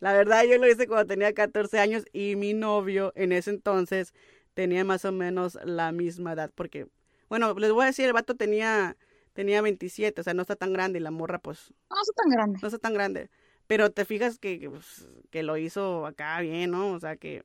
[0.00, 4.14] La verdad yo lo hice cuando tenía 14 años y mi novio en ese entonces
[4.54, 6.86] tenía más o menos la misma edad, porque,
[7.28, 8.96] bueno, les voy a decir, el vato tenía,
[9.32, 12.30] tenía 27, o sea, no está tan grande y la morra pues No soy tan
[12.30, 12.58] grande.
[12.62, 13.30] no está tan grande.
[13.66, 16.92] Pero te fijas que, que, pues, que lo hizo acá bien, ¿no?
[16.92, 17.42] O sea que,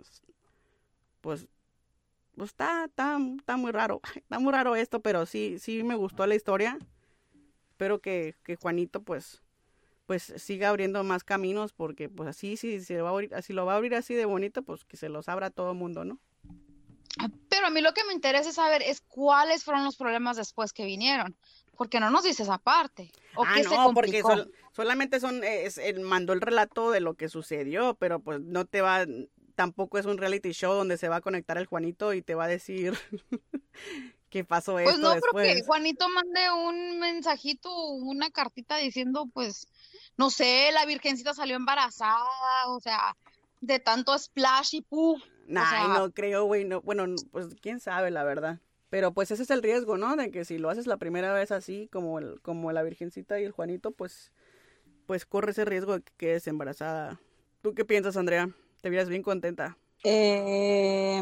[1.22, 1.48] pues,
[2.36, 4.02] pues está, está, está muy raro.
[4.16, 6.80] Está muy raro esto, pero sí, sí me gustó la historia.
[7.72, 9.44] Espero que, que Juanito, pues,
[10.06, 13.66] pues siga abriendo más caminos, porque pues así, si se va a abrir, si lo
[13.66, 16.06] va a abrir así de bonito, pues que se los abra a todo el mundo,
[16.06, 16.20] ¿no?
[17.50, 20.86] Pero a mí lo que me interesa saber es cuáles fueron los problemas después que
[20.86, 21.36] vinieron.
[21.78, 23.12] Porque no nos dices aparte.
[23.36, 24.30] ¿O ah, qué se no, porque complicó?
[24.30, 28.66] sol- solamente son, es, él mandó el relato de lo que sucedió, pero pues no
[28.66, 29.06] te va,
[29.56, 32.46] tampoco es un reality show donde se va a conectar el Juanito y te va
[32.46, 32.98] a decir
[34.30, 35.66] qué pasó Pues esto no, pero que después.
[35.66, 39.68] Juanito mande un mensajito, una cartita diciendo, pues,
[40.18, 42.24] no sé, la virgencita salió embarazada,
[42.68, 43.16] o sea,
[43.62, 45.22] de tanto splash y puff.
[45.48, 48.60] Nah, sea- no creo, güey, no, bueno, pues quién sabe, la verdad.
[48.90, 50.16] Pero pues ese es el riesgo, ¿no?
[50.16, 53.44] De que si lo haces la primera vez así, como el, como la Virgencita y
[53.44, 54.32] el Juanito, pues,
[55.06, 57.20] pues corre ese riesgo de que quedes embarazada.
[57.62, 58.50] ¿Tú qué piensas, Andrea?
[58.82, 59.78] Te veías bien contenta.
[60.04, 61.22] Eh,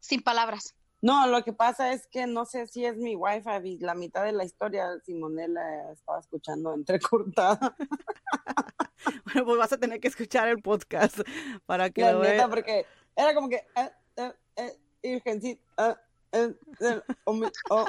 [0.00, 0.74] Sin palabras.
[1.02, 4.24] No, lo que pasa es que no sé si es mi wifi y la mitad
[4.24, 7.76] de la historia Simonela estaba escuchando entrecortada.
[9.24, 11.18] Bueno, pues vas a tener que escuchar el podcast
[11.66, 12.86] para que La lo neta, porque
[13.16, 15.94] era como que eh, eh, eh, virgencita, eh,
[16.32, 17.84] eh, eh, oh, mi- oh.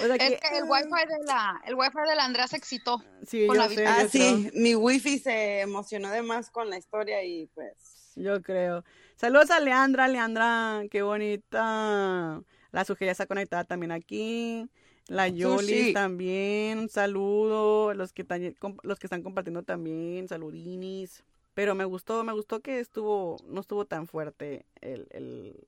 [0.00, 2.56] O sea Es que- que el wifi de la, el wifi de la Andrea se
[2.56, 3.02] excitó.
[3.26, 3.86] Sí, con yo la sé.
[3.86, 8.82] Ah, sí, mi wifi se emocionó de más con la historia y pues Yo creo.
[9.18, 12.40] Saludos a Leandra, Leandra, qué bonita.
[12.70, 14.68] La Sugeria está conectada también aquí.
[15.08, 17.94] La Yoli también, un saludo.
[17.94, 18.54] Los que, tan-
[18.84, 21.24] los que están compartiendo también, saludinis.
[21.54, 25.66] Pero me gustó, me gustó que estuvo, no estuvo tan fuerte el, el...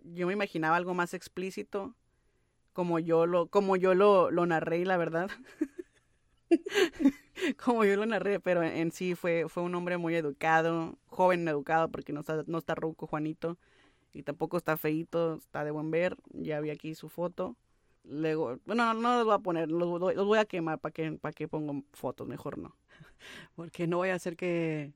[0.00, 1.94] Yo me imaginaba algo más explícito,
[2.72, 5.28] como yo lo, como yo lo, lo narré, la verdad.
[7.64, 11.90] como yo lo narré, pero en, sí fue, fue un hombre muy educado, joven educado,
[11.90, 13.58] porque no está, no está ruco Juanito,
[14.12, 17.56] y tampoco está feito, está de buen ver, ya vi aquí su foto.
[18.04, 20.92] Luego, bueno, no, no los voy a poner, los, voy- los voy a quemar para
[20.92, 22.76] que, para que pongo fotos, mejor no.
[23.56, 24.92] Porque no voy a hacer que,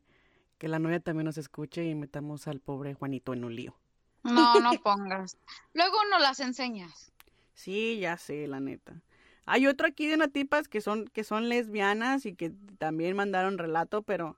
[0.59, 3.77] que la novia también nos escuche y metamos al pobre Juanito en un lío.
[4.25, 5.39] No, no pongas.
[5.73, 7.15] Luego no las enseñas.
[7.55, 9.03] Sí, ya sé, la neta.
[9.47, 14.03] Hay otro aquí de natipas que son, que son lesbianas y que también mandaron relato,
[14.03, 14.37] pero,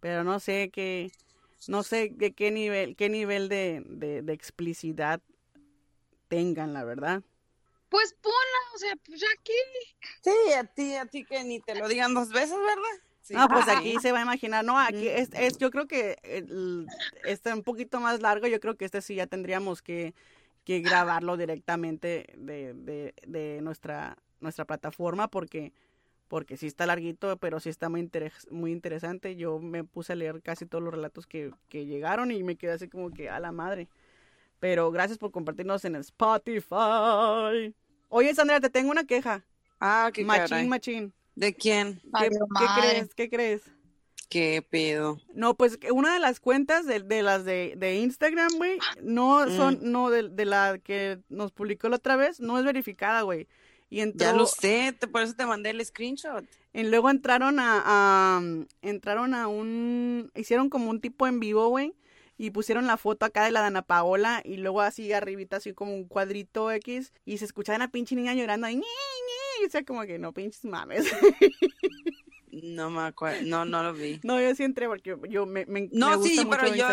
[0.00, 1.10] pero no sé qué,
[1.68, 5.20] no sé de qué nivel, qué nivel de, de, de explicidad
[6.28, 7.22] tengan, la verdad.
[7.88, 9.52] Pues ponla, o sea, pues ya aquí.
[10.22, 13.02] Sí, a ti, a ti que ni te lo digan dos veces, ¿verdad?
[13.20, 13.34] Sí.
[13.34, 16.16] No, pues aquí se va a imaginar, no, aquí es, es yo creo que
[17.24, 20.12] este un poquito más largo, yo creo que este sí ya tendríamos que,
[20.64, 25.72] que grabarlo directamente de, de, de nuestra, nuestra plataforma porque,
[26.28, 29.36] porque sí está larguito, pero sí está muy, interes- muy interesante.
[29.36, 32.72] Yo me puse a leer casi todos los relatos que, que llegaron y me quedé
[32.72, 33.88] así como que a la madre.
[34.60, 37.74] Pero gracias por compartirnos en Spotify.
[38.08, 39.44] Oye, Sandra, te tengo una queja.
[39.80, 40.68] Ah, qué Machín, caray.
[40.68, 41.12] machín.
[41.34, 41.94] ¿De quién?
[42.00, 42.88] ¿Qué, Ay, qué madre.
[42.90, 43.14] crees?
[43.14, 43.62] ¿Qué crees?
[44.28, 45.18] ¿Qué pedo?
[45.34, 49.74] No, pues una de las cuentas de, de las de, de Instagram, güey, no son,
[49.82, 49.90] Mm.
[49.90, 53.46] no, de, de la que nos publicó la otra vez, no es verificada, güey.
[53.92, 56.46] Y entró, Ya lo sé, te- por eso te mandé el screenshot.
[56.72, 58.42] y luego entraron a, a-
[58.80, 61.92] entraron a un, hicieron como un tipo en vivo, güey,
[62.38, 65.94] y pusieron la foto acá de la Dana Paola, y luego así arribita, así como
[65.94, 69.70] un cuadrito X, y se escuchaba una pinche niña llorando, y, ñe, ñe, y o
[69.70, 71.04] sea, como que no pinches mames.
[72.52, 74.20] No me acuerdo, no, no lo vi.
[74.24, 76.84] no, yo sí entré porque yo me, me, me No, gusta sí, mucho pero yo,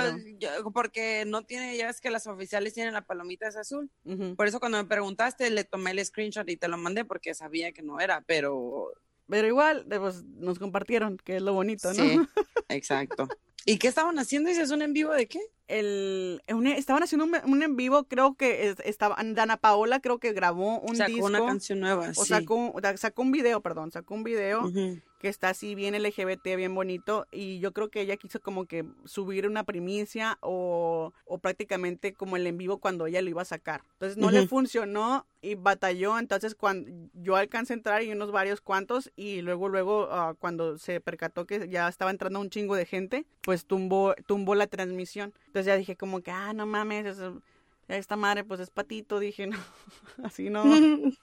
[0.74, 3.92] porque no tiene, ya ves que las oficiales tienen la palomita esa azul.
[4.38, 7.72] Por eso cuando me preguntaste le tomé el screenshot y te lo mandé porque sabía
[7.74, 8.94] que no era, pero
[9.28, 11.94] Pero igual, pues, nos compartieron, que es lo bonito, ¿no?
[11.94, 12.20] sí,
[12.70, 13.28] exacto.
[13.66, 14.50] ¿Y qué estaban haciendo?
[14.50, 15.42] ¿Dices un en vivo de qué?
[15.68, 20.18] El, un- estaban haciendo un, un en vivo, creo que es- estaba, Dana Paola creo
[20.20, 21.26] que grabó un Sacó disco.
[21.28, 22.30] una canción nueva, o sí.
[22.30, 25.00] sacó, sacó un video, perdón, sacó un video Ujú.
[25.20, 28.86] Que está así bien LGBT, bien bonito, y yo creo que ella quiso como que
[29.06, 33.46] subir una primicia o, o prácticamente como el en vivo cuando ella lo iba a
[33.46, 33.84] sacar.
[33.94, 38.62] Entonces no le funcionó y batalló, entonces cuando yo alcancé a entrar y unos varios
[38.62, 42.86] cuantos y luego luego ah, cuando se percató que ya estaba entrando un chingo de
[42.86, 45.34] gente, pues tumbó, tumbó la transmisión.
[45.48, 47.42] Entonces ya dije como que, ah, no mames, eso-
[47.90, 49.58] esta madre pues es patito, dije, no,
[50.24, 50.64] así no,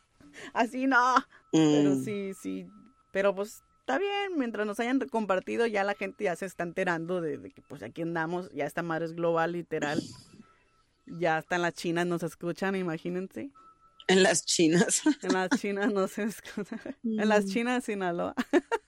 [0.52, 1.14] así no.
[1.52, 2.04] Pero Mm.
[2.04, 2.66] sí, sí.
[3.12, 7.20] Pero pues está bien, mientras nos hayan compartido, ya la gente ya se está enterando
[7.20, 10.02] de, de que pues aquí andamos, ya esta madre es global, literal.
[11.08, 13.50] Ya hasta en las chinas nos escuchan, imagínense.
[14.08, 15.02] En las chinas.
[15.22, 16.80] En las chinas nos escuchan.
[17.04, 17.48] En las Mm.
[17.48, 18.34] chinas, Sinaloa.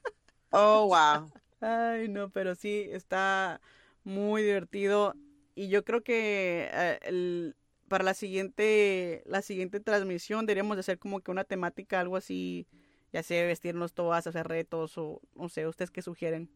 [0.51, 1.31] Oh, wow.
[1.61, 3.61] Ay, no, pero sí, está
[4.03, 5.15] muy divertido.
[5.55, 7.55] Y yo creo que eh, el-
[7.87, 12.67] para la siguiente, la siguiente transmisión deberíamos de hacer como que una temática, algo así,
[13.13, 16.51] ya sea vestirnos todas, hacer retos o no sé, ¿ustedes qué sugieren?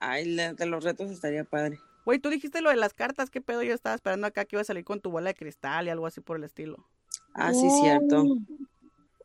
[0.00, 1.78] Ay, la- de los retos estaría padre.
[2.04, 3.62] Güey, tú dijiste lo de las cartas, ¿qué pedo?
[3.62, 6.06] Yo estaba esperando acá que iba a salir con tu bola de cristal y algo
[6.06, 6.86] así por el estilo.
[7.34, 8.22] Ah, sí, cierto.
[8.22, 8.38] Oh.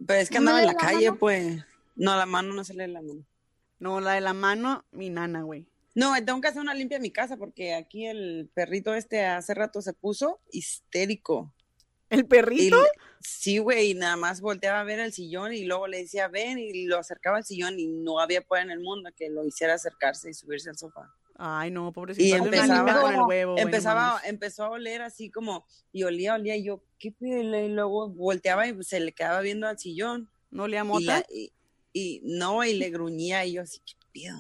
[0.08, 1.20] Pero es que ¿No andaba en la calle, mano?
[1.20, 1.63] pues.
[1.96, 3.24] No, la mano no se lee la mano.
[3.80, 5.67] No, la de la mano, mi nana, güey.
[5.94, 9.54] No, tengo que hacer una limpia en mi casa porque aquí el perrito este hace
[9.54, 11.54] rato se puso histérico.
[12.10, 12.78] ¿El Y perrito?
[13.23, 16.57] Sí, güey, y nada más volteaba a ver el sillón y luego le decía, ven,
[16.60, 19.75] y lo acercaba al sillón y no había poder en el mundo que lo hiciera
[19.75, 21.10] acercarse y subirse al sofá.
[21.36, 22.23] Ay, no, pobrecito.
[22.27, 26.63] Y empezaba- con el huevo, empezaba, empezó a oler así como, y olía, olía, y
[26.63, 27.41] yo, ¿qué pedo?
[27.65, 30.29] Y luego volteaba y se le quedaba viendo al sillón.
[30.51, 31.25] ¿No le Y, mota?
[31.29, 31.51] y,
[31.93, 34.38] y no, y le gruñía, y yo así, ¿qué pedo?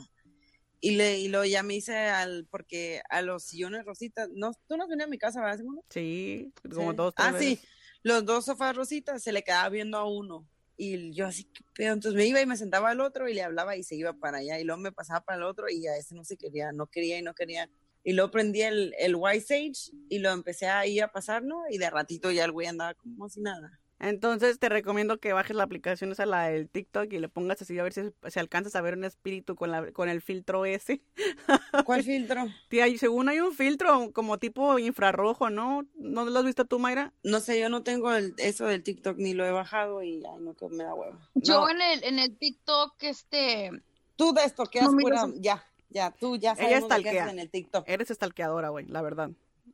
[0.83, 4.77] Y, le, y luego ya me hice al, porque a los sillones rositas, no, tú
[4.77, 5.81] no has venido a mi casa, ¿verdad, Simona?
[5.89, 6.95] Sí, como Sí.
[6.97, 7.69] dos, tres Ah, sí, veces.
[8.03, 10.47] Los dos sofás rositas se le quedaba viendo a uno.
[10.77, 11.93] Y yo así, ¿qué pedo?
[11.93, 14.39] Entonces me iba y me sentaba al otro y le hablaba y se iba para
[14.39, 14.59] allá.
[14.59, 17.19] Y luego me pasaba para el otro y a ese no se quería, no quería
[17.19, 17.69] y no quería.
[18.03, 21.77] Y luego prendí el, el White Sage y lo empecé a ir a pasarlo y
[21.77, 23.80] de ratito ya el güey andaba como si nada.
[24.03, 27.77] Entonces te recomiendo que bajes la aplicación esa, la del TikTok, y le pongas así
[27.77, 31.01] a ver si, si alcanzas a ver un espíritu con, la, con el filtro ese.
[31.85, 32.45] ¿Cuál filtro?
[32.67, 35.85] Tía, según hay un filtro como tipo infrarrojo, ¿no?
[35.95, 37.13] ¿No lo has visto tú, Mayra?
[37.23, 40.39] No sé, yo no tengo el- eso del TikTok ni lo he bajado y ay,
[40.41, 41.17] no, que me da huevo.
[41.35, 41.69] Yo No.
[41.69, 43.69] en el, en el TikTok, este,
[44.15, 45.27] Tú de esto, ¿qué No, pura?
[45.35, 47.87] Ya, ya, tú ya lo que haces en el TikTok.
[47.87, 49.29] Eres estalqueadora, güey, la verdad.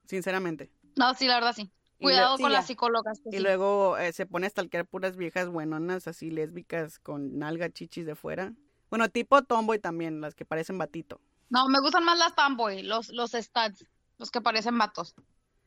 [0.05, 0.69] Sinceramente.
[0.95, 1.69] no, sí, la verdad sí.
[1.99, 3.21] Cuidado sí, con las psicólogas.
[3.25, 3.39] Y sí.
[3.39, 8.15] luego eh, se pone a stalkear puras viejas buenonas, así lésbicas con nalga chichis de
[8.15, 8.53] fuera.
[8.89, 11.19] Bueno, tipo tomboy también, las que parecen batito.
[11.49, 13.85] No, me gustan más las Tamboy, los, los stats,
[14.17, 15.15] los que parecen vatos.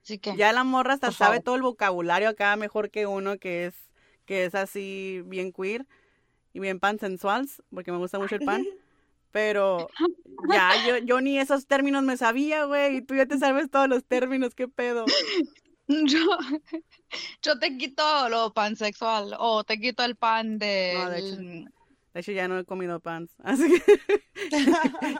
[0.02, 1.44] Así que, Ya la morra hasta sabe favor.
[1.44, 3.74] todo el vocabulario acá mejor que uno que es
[4.24, 5.86] que es así bien queer
[6.52, 8.64] y bien pansensuals, porque me gusta mucho el pan.
[9.32, 9.88] Pero
[10.50, 13.88] ya, yo, yo ni esos términos me sabía, güey, y tú ya te sabes todos
[13.88, 15.04] los términos, qué pedo.
[16.06, 16.38] yo,
[17.42, 20.94] yo te quito lo pansexual o te quito el pan de...
[20.94, 21.36] No, de hecho.
[22.12, 23.98] De hecho, ya no he comido pan, así que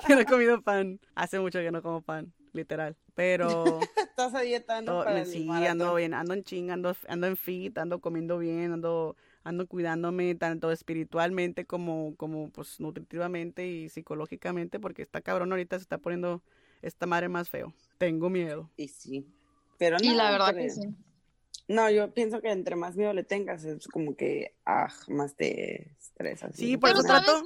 [0.08, 0.98] ya no he comido pan.
[1.14, 2.96] Hace mucho que no como pan, literal.
[3.14, 5.04] Pero Estás a dieta, ¿no?
[5.04, 9.16] Para sí, ando bien, ando en ching, ando, ando en fit, ando comiendo bien, ando
[9.44, 15.82] ando cuidándome tanto espiritualmente como, como pues nutritivamente y psicológicamente porque está cabrón ahorita se
[15.82, 16.42] está poniendo
[16.82, 17.72] esta madre más feo.
[17.98, 18.68] Tengo miedo.
[18.76, 19.26] Y sí.
[19.80, 20.94] Pero no, Y la verdad que sí.
[21.66, 25.92] No, yo pienso que entre más miedo le tengas, es como que, ah, más te
[25.98, 26.54] estresas.
[26.54, 27.44] Sí, por Pero eso ¿sabes trato-?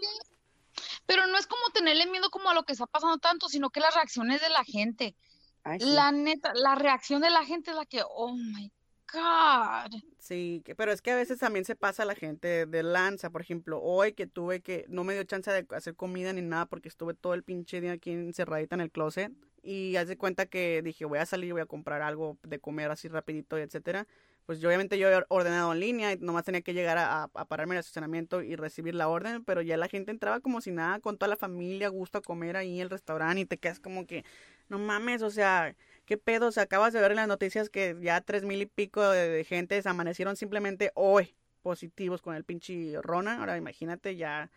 [1.07, 3.79] Pero no es como tenerle miedo como a lo que está pasando tanto, sino que
[3.79, 5.15] las reacciones de la gente.
[5.63, 5.87] Ay, sí.
[5.87, 8.73] La neta, la reacción de la gente es la que, oh my
[9.13, 10.01] God.
[10.19, 13.31] Sí, que- pero es que a veces también se pasa la gente de lanza.
[13.31, 16.67] Por ejemplo, hoy que tuve que, no me dio chance de hacer comida ni nada
[16.67, 19.31] porque estuve todo el pinche día aquí encerradita en el closet.
[19.65, 22.91] Y haz de cuenta que dije, voy a salir, voy a comprar algo de comer
[22.91, 24.07] así rapidito etcétera.
[24.47, 27.75] Pues yo obviamente yo he ordenado en línea y nomás tenía que llegar a, pararme
[27.75, 31.01] en el estacionamiento y recibir la orden, pero ya la gente entraba como si nada,
[31.01, 34.07] con toda la familia, gusto a comer ahí en el restaurante y te quedas como
[34.07, 34.25] que,
[34.69, 35.75] no mames, o sea,
[36.07, 36.49] ¿Qué pedo?
[36.49, 39.29] O sea, acabas de ver en las noticias que ya tres mil y pico de,
[39.29, 43.41] de gente amanecieron simplemente hoy positivos con el pinche Rona.
[43.41, 44.51] Ahora imagínate, ya,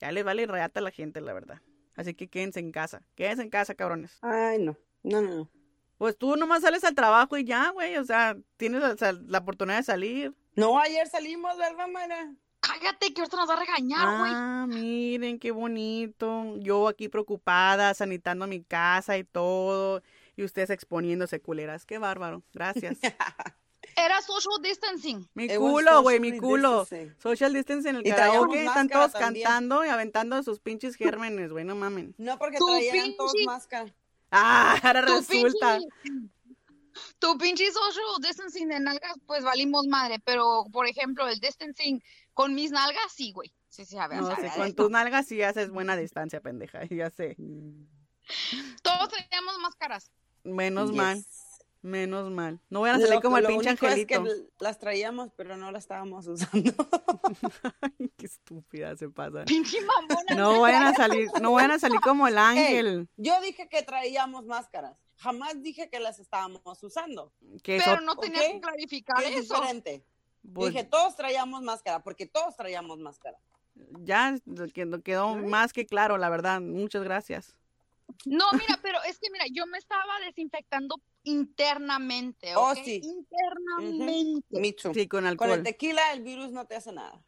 [0.00, 1.60] ya les vale reata a la gente, la verdad.
[1.98, 3.02] Así que quédense en casa.
[3.16, 4.18] Quédense en casa, cabrones.
[4.22, 4.76] Ay, no.
[5.02, 5.50] No, no, no.
[5.98, 7.96] Pues tú nomás sales al trabajo y ya, güey.
[7.96, 10.34] O sea, tienes o sea, la oportunidad de salir.
[10.54, 12.32] No, ayer salimos, ¿verdad, Mara?
[12.60, 14.30] Cállate, que ahorita nos va a regañar, güey.
[14.32, 16.56] Ah, miren qué bonito.
[16.58, 20.00] Yo aquí preocupada, sanitando mi casa y todo.
[20.36, 21.84] Y ustedes exponiéndose culeras.
[21.84, 22.44] Qué bárbaro.
[22.54, 23.00] Gracias.
[23.98, 25.28] Era social distancing.
[25.34, 26.80] Mi It culo, güey, mi culo.
[26.80, 27.14] distancing.
[27.20, 28.64] Social distance en el Y karaoke.
[28.64, 29.44] Están todos también.
[29.44, 32.14] cantando y aventando sus pinches gérmenes, güey, no mamen.
[32.18, 33.92] No, porque Tu traían todos máscara.
[34.30, 35.78] Ah, ahora Tu resulta.
[35.78, 36.30] pinche-
[37.20, 40.18] Tu pinche social distancing de nalgas, pues valimos madre.
[40.24, 42.02] Pero, por ejemplo, el distancing
[42.34, 43.52] con mis nalgas, sí, güey.
[43.68, 44.20] Sí, sí, a ver.
[44.20, 47.36] No ver, con tus nalgas sí haces buena distancia, pendeja, ya sé.
[48.82, 50.10] Todos teníamos máscaras.
[50.44, 50.96] Menos Yes.
[50.96, 51.24] mal,
[51.82, 52.60] menos mal.
[52.70, 54.24] No vayan a salir Lo- como el pinche único es angelito.
[54.24, 54.30] que
[54.64, 56.72] las traíamos, pero no las estábamos usando.
[57.80, 59.44] Ay, qué estúpida se pasa.
[59.44, 60.34] Pinche mamona.
[60.34, 63.08] No vayan a salir, no vayan a salir como el ángel.
[63.16, 64.96] Yo dije que traíamos máscaras.
[65.16, 67.32] Jamás dije que las estábamos usando.
[67.42, 69.54] Eso, Pero no tenías ok, que clarificar es eso.
[69.54, 70.04] diferente.
[70.52, 73.38] pues, Dije, todos traíamos máscara, porque todos traíamos máscara.
[74.04, 74.36] ya
[74.74, 76.60] quedó, quedó más que claro, la verdad.
[76.60, 77.56] Muchas gracias.
[78.26, 83.00] No, mira, pero es que mira, yo me estaba desinfectando internamente, Oh, sí.
[83.04, 84.74] Internamente.
[84.94, 85.50] Sí, con Con alcohol.
[85.50, 87.20] el tequila el virus no te hace nada.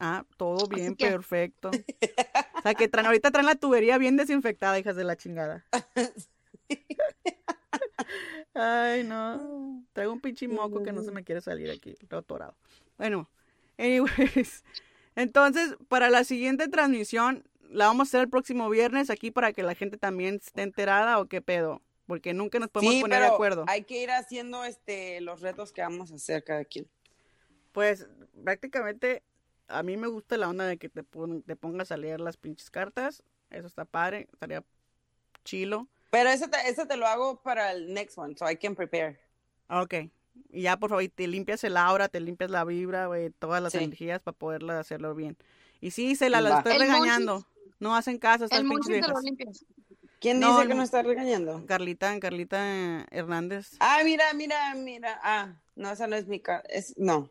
[0.00, 1.70] Ah, todo bien, que- perfecto.
[2.58, 5.66] O sea, que traen, ahorita traen la tubería bien desinfectada, hijas de la chingada.
[8.54, 9.82] Ay, no.
[9.92, 12.54] Traigo un pinche moco que no se me quiere salir aquí, todo atorado.
[12.96, 13.28] Bueno,
[13.78, 14.64] anyways.
[15.16, 19.62] Entonces, para la siguiente transmisión, la vamos a hacer el próximo viernes aquí para que
[19.62, 21.82] la gente también esté enterada o qué pedo.
[22.06, 23.64] Porque nunca nos podemos sí, poner pero de acuerdo.
[23.66, 26.86] hay que ir haciendo este los retos que vamos a hacer cada quien.
[27.72, 28.06] Pues
[28.44, 29.22] prácticamente
[29.68, 32.36] a mí me gusta la onda de que te, pon- te pongas a leer las
[32.36, 33.22] pinches cartas.
[33.50, 34.62] Eso está padre, estaría
[35.44, 35.88] chilo.
[36.10, 39.18] Pero ese te, ese te lo hago para el next one, so I can prepare.
[39.68, 39.94] Ok.
[40.50, 43.62] Y ya, por favor, y te limpias el aura, te limpias la vibra, güey, todas
[43.62, 43.78] las Sí.
[43.78, 45.36] energías para poderla hacerlo bien.
[45.80, 47.46] Y sí, se la, estoy El regañando.
[47.84, 49.66] No hacen caso, El te lo limpias.
[50.18, 51.66] ¿Quién No, dice que nos está regañando?
[51.66, 53.72] Carlita, Carlita Hernández.
[53.78, 55.20] Ah, mira, mira, mira.
[55.22, 56.62] Ah, no, esa no es mi cara.
[56.70, 57.28] Es, no.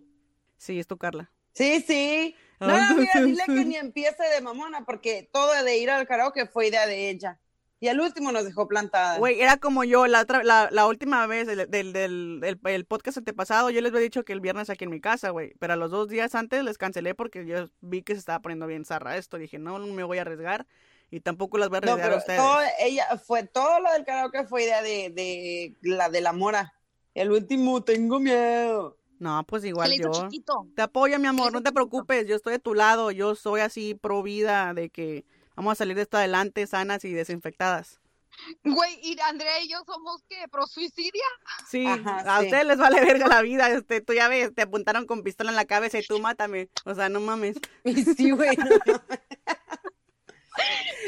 [0.56, 1.32] Sí, es tu Carla.
[1.56, 2.36] Sí, sí.
[2.60, 6.06] No, Ay, no, mira, dile que ni empiece de mamona, porque todo de ir al
[6.06, 7.40] karaoke fue idea de ella.
[7.84, 9.18] Y al último nos dejó plantada.
[9.18, 12.86] Güey, era como yo, la, otra, la, la última vez del, del, del, del- el
[12.86, 15.54] podcast antepasado, yo les había dicho que el viernes aquí en mi casa, güey.
[15.60, 18.68] Pero a los dos días antes les cancelé porque yo vi que se estaba poniendo
[18.68, 19.38] bien zarra esto.
[19.38, 20.66] Dije, no, no me voy a arriesgar
[21.12, 22.40] y tampoco las voy a No, arriesgar a pero ustedes.
[22.40, 26.74] todo, ella, fue, todo lo del karaoke fue idea de, de la de la mora.
[27.14, 28.98] El último, tengo miedo.
[29.20, 30.10] No, pues igual yo.
[30.10, 30.68] chiquito.
[30.76, 31.74] Te apoyo, mi amor, no te chiquito.
[31.74, 35.76] preocupes, yo estoy de tu lado, yo soy así pro vida de que vamos a
[35.76, 38.00] salir de esto adelante sanas y desinfectadas.
[38.64, 40.48] Güey, y Andrea y yo somos, ¿qué?
[40.50, 41.24] ¿Pro suicidia?
[41.70, 42.46] Sí, Ajá, a sí.
[42.48, 45.56] ustedes les vale verga la vida, este, tú ya ves, te apuntaron con pistola en
[45.56, 47.58] la cabeza y tú mátame, o sea, no mames.
[47.84, 48.56] Y sí, güey.
[48.58, 48.66] no.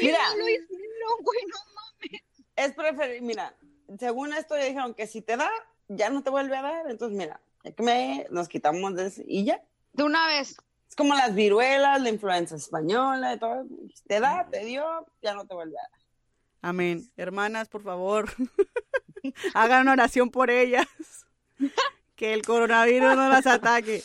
[0.00, 2.22] Mira, no lo hicieron, güey, no mames.
[2.56, 3.54] es preferible, mira,
[3.98, 5.50] según esto ya dijeron que si te da,
[5.88, 6.90] ya no te vuelve a dar.
[6.90, 9.62] Entonces, mira, ya que me, nos quitamos de ese, y ya.
[9.92, 10.56] De una vez.
[10.88, 13.64] Es como las viruelas, la influenza española, y todo.
[14.06, 14.84] Te da, te dio,
[15.22, 16.00] ya no te vuelve a dar.
[16.62, 17.10] Amén.
[17.16, 18.28] Hermanas, por favor,
[19.54, 20.86] hagan una oración por ellas,
[22.16, 24.02] que el coronavirus no las ataque.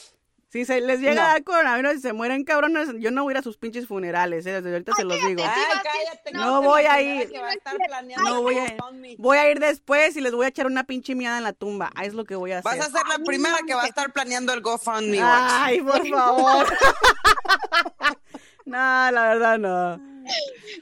[0.51, 1.21] Si se les llega No.
[1.21, 3.87] a dar coronavirus y se mueren cabrones, yo no voy a ir a sus pinches
[3.87, 5.41] funerales, eh, desde ahorita se los digo.
[5.45, 6.31] Ay, vas cállate.
[6.33, 7.29] No que voy a ir.
[7.31, 8.77] que va a estar planeando No voy a ir.
[9.17, 11.89] Voy a ir después y les voy a echar una pinche miada en la tumba.
[11.95, 12.93] Ah, es lo que voy a Vas hacer.
[12.95, 15.21] a ser la primera que va a estar planeando el GoFundMe.
[15.23, 16.67] Ay, por favor.
[18.65, 19.93] no, la verdad no.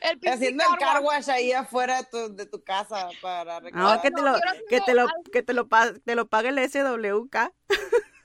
[0.02, 0.94] El Haciendo el cargo.
[0.94, 4.02] car wash ahí afuera de tu, de tu casa para No, recaudar.
[4.02, 6.50] que te no, lo, quiero que te lo, que te lo, pa- te lo pague
[6.50, 7.52] el SWK.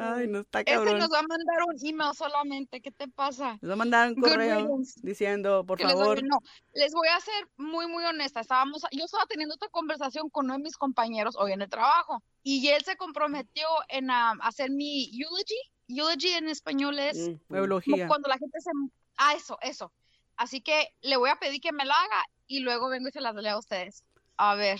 [0.00, 0.98] Ay, no está Ese cabrón.
[0.98, 2.80] nos va a mandar un email solamente.
[2.80, 3.52] ¿Qué te pasa?
[3.54, 4.68] Les voy a mandar un correo
[5.02, 6.20] diciendo, por Que les favor.
[6.20, 6.38] doy- no,
[6.74, 8.40] les voy a ser muy, muy honesta.
[8.40, 12.22] Estábamos, yo estaba teniendo esta conversación con uno de mis compañeros hoy en el trabajo
[12.42, 15.58] y él se comprometió en ah, hacer mi eulogy.
[15.88, 17.40] Eulogy en español es Mm.
[17.48, 18.70] como cuando la gente se...
[19.16, 19.92] Ah, eso, eso.
[20.36, 23.20] Así que le voy a pedir que me lo haga y luego vengo y se
[23.20, 24.04] las leo a ustedes.
[24.36, 24.78] A ver.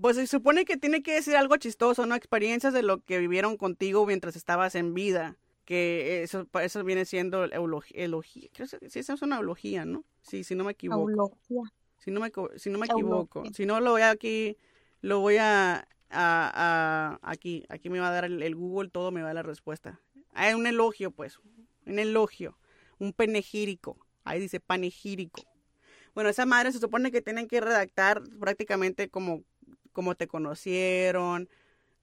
[0.00, 2.14] Pues se supone que tiene que decir algo chistoso, ¿no?
[2.14, 5.36] Experiencias de lo que vivieron contigo mientras estabas en vida.
[5.64, 8.04] Que eso, eso viene siendo eulogía.
[8.04, 8.48] eulogía.
[8.52, 10.04] Creo que sí, eso es una eulogía, ¿no?
[10.22, 11.10] Sí, si no me equivoco.
[11.10, 11.72] Eulogía.
[11.98, 12.94] Si no me, si no me Eulogía.
[12.94, 13.42] equivoco.
[13.52, 14.56] Si no, lo voy a aquí,
[15.00, 19.10] lo voy a, a, a- aquí, aquí me va a dar el, el Google, todo
[19.10, 20.00] me va a dar la respuesta.
[20.34, 21.40] Hay un elogio, pues,
[21.86, 22.58] un elogio,
[22.98, 23.98] un panegírico.
[24.24, 25.42] Ahí dice panegírico.
[26.14, 29.42] Bueno, esa madre se supone que tienen que redactar prácticamente como,
[29.96, 31.48] como te conocieron,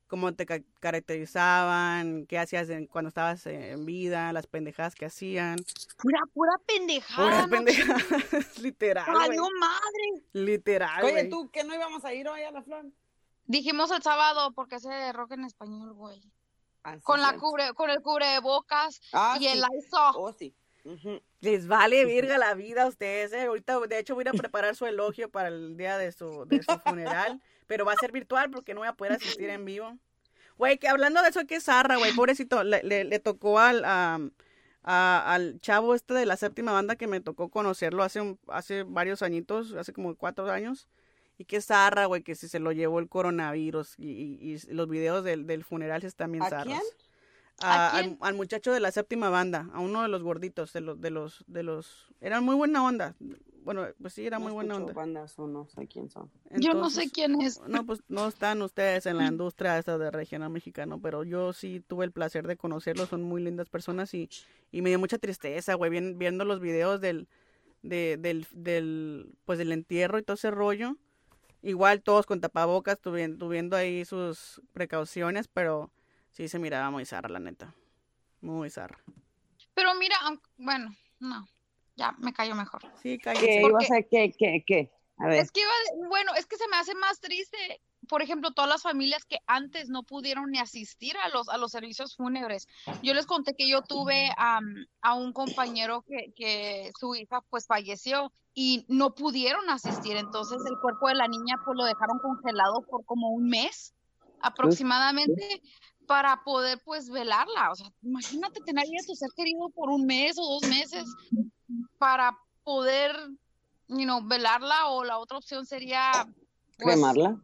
[0.07, 5.57] cómo te ca- caracterizaban, qué hacías en- cuando estabas en vida, las pendejadas que hacían.
[6.01, 7.23] Pura, pura pendejada.
[7.29, 9.05] Puras no pendejadas, literal.
[9.13, 10.23] ¡Valió madre!
[10.33, 11.25] Literal, Oye.
[11.25, 12.85] ¿tú que no íbamos a ir hoy a la flor?
[13.45, 16.19] Dijimos el sábado porque ese de rock en español, güey.
[16.83, 19.59] Ah, sí, Con la cubre, con el cubrebocas Ah, y el.
[19.59, 20.13] Lysol.
[20.15, 20.55] Oh, sí.
[21.41, 23.43] Les vale virga la vida a ustedes, ¿eh?
[23.43, 26.45] Ahorita, de hecho, voy a ir a preparar su elogio para el día de su,
[26.45, 29.65] de su funeral, pero va a ser virtual porque no voy a poder asistir en
[29.65, 29.97] vivo.
[30.57, 35.33] Güey, que hablando de eso, que zarra, güey, pobrecito, le, le, le tocó al, a-
[35.33, 39.21] al chavo este de la séptima banda que me tocó conocerlo hace, un- hace varios
[39.21, 40.87] añitos, hace como cuatro años.
[41.37, 44.87] Y qué zarra, güey, que si se lo llevó el coronavirus y, y- y los
[44.87, 46.73] videos del, del funeral están bien ¿A zarros.
[46.73, 46.83] quién?
[47.61, 50.81] A- ¿A al, al muchacho de la séptima banda, a uno de los gorditos, de
[50.81, 53.15] los, de los, de los, eran muy buena onda.
[53.63, 54.91] Bueno, pues sí, era No muy buena onda.
[54.91, 56.29] bandas o no sé quién son.
[56.51, 57.61] Yo no sé quién es.
[57.67, 61.79] No, pues no están ustedes en la industria esta de regional mexicano, pero yo sí
[61.79, 64.29] tuve el placer de conocerlos, son muy lindas personas y,
[64.71, 67.29] y me dio mucha tristeza, güey, vien- viendo los videos del,
[67.83, 70.97] de, del, del, pues del entierro y todo ese rollo.
[71.61, 75.89] Igual todos con tapabocas, tuvi- tuviendo ahí sus precauciones, pero
[76.33, 77.73] sí se miraba muy zarra, la neta.
[78.41, 78.99] Muy zarra.
[79.73, 80.17] Pero mira,
[80.57, 81.47] bueno, no.
[81.95, 82.81] Ya me callo mejor.
[83.01, 83.59] Sí, ¿Qué.
[83.61, 84.91] Porque- ibas a qué, qué, qué?
[85.17, 85.39] A ver.
[85.39, 88.69] Es que iba de- bueno, es que se me hace más triste, por ejemplo, todas
[88.69, 92.67] las familias que antes no pudieron ni asistir a los, a los servicios fúnebres.
[93.03, 98.33] Yo les conté que yo tuve a un compañero que, que su hija pues falleció
[98.55, 103.05] y no pudieron asistir, entonces el cuerpo de la niña pues lo dejaron congelado por
[103.05, 103.93] como un mes
[104.41, 105.61] aproximadamente
[106.07, 107.71] para poder pues velarla.
[107.71, 111.05] O sea, imagínate tener a tu ser querido por un mes o dos meses
[111.97, 113.15] para poder,
[113.87, 116.11] you know, velarla o la otra opción sería
[116.77, 117.41] pues, Cremarla.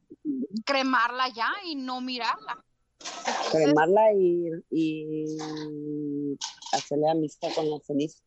[0.66, 2.64] cremarla ya y no mirarla.
[2.99, 6.38] Entonces, Cremarla y, y
[6.74, 8.20] hacerle amistad con la ceniza.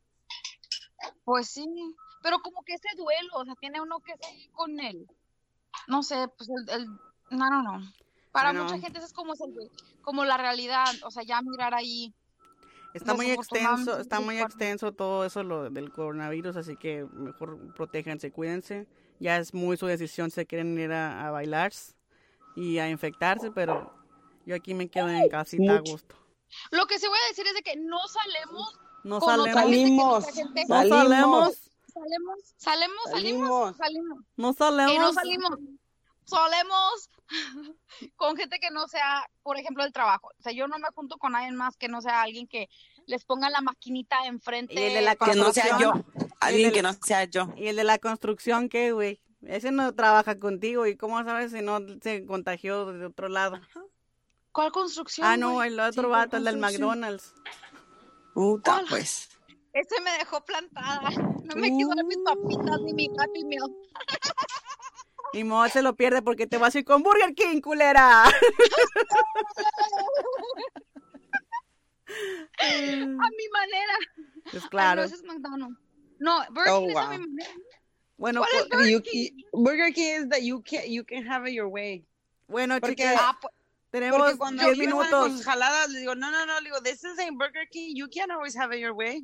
[1.24, 1.66] pues sí,
[2.22, 5.06] pero como que ese duelo, o sea, tiene uno que seguir con él.
[5.88, 6.86] No sé, pues el, el
[7.30, 7.92] no, no, no.
[8.32, 8.64] Para Bueno.
[8.64, 9.70] mucha gente eso es como, el-
[10.02, 12.14] como la realidad, o sea, ya mirar ahí.
[12.94, 18.30] Está muy extenso, está muy extenso todo eso lo del coronavirus, así que mejor protéjanse,
[18.32, 18.86] cuídense.
[19.18, 21.72] Ya es muy su decisión si quieren ir a, a bailar
[22.56, 23.94] y a infectarse, pero
[24.44, 26.16] yo aquí me quedo en casita a gusto.
[26.70, 30.24] Lo que sí voy a decir es de que no salemos, No Con otra salemos,
[30.24, 30.34] Salimos.
[30.34, 31.54] gente- no salemos, salemos,
[31.92, 33.76] salemos, salimos, Salimos.
[33.76, 34.18] salimos.
[34.18, 35.14] no que no salemos.
[35.14, 35.58] salimos.
[36.24, 37.10] Solemos
[38.16, 40.28] con gente que no sea, por ejemplo, el trabajo.
[40.38, 42.68] O sea, yo no me junto con alguien más que no sea alguien que
[43.06, 44.74] les ponga la maquinita enfrente.
[44.74, 45.90] Y el de la Que no sea yo.
[45.92, 46.32] construcción.
[46.40, 47.48] Alguien que no sea yo.
[47.56, 49.20] Y el de la construcción, ¿qué, güey?
[49.42, 53.60] Ese no trabaja contigo y cómo sabes si no se contagió de otro lado.
[54.52, 55.26] ¿Cuál construcción?
[55.26, 56.58] Ah, no, el otro Sí, vato, el del.
[56.58, 57.34] McDonald's.
[58.34, 58.86] Puta, ¿Cuál?
[58.88, 59.28] pues.
[59.72, 61.00] Ese me dejó plantada.
[61.42, 63.68] No me quiso dar mis papitas ni mi Happy Meal.
[65.32, 68.24] Y Mo se lo pierde porque te vas a ir con Burger King, culera.
[68.24, 68.30] A
[73.30, 73.94] mi manera.
[74.50, 75.00] Pues Ay, claro.
[75.02, 75.78] no, es McDonald's.
[76.18, 77.10] No, Burger Oh, King es a wow.
[77.10, 77.50] mi manera.
[78.16, 81.48] Bueno, ¿Cuál es pues, You- you- Burger King is that you can, you can have
[81.48, 82.04] it your way.
[82.46, 83.16] bueno, Porque- chicas.
[83.18, 83.52] Ah, pues,
[83.90, 85.44] Tenemos Porque cuando 10 ellos van con minutos.
[85.44, 88.30] jaladas, le digo, no, no, no, le digo, this is a Burger King, you can't
[88.32, 89.22] always have it your way.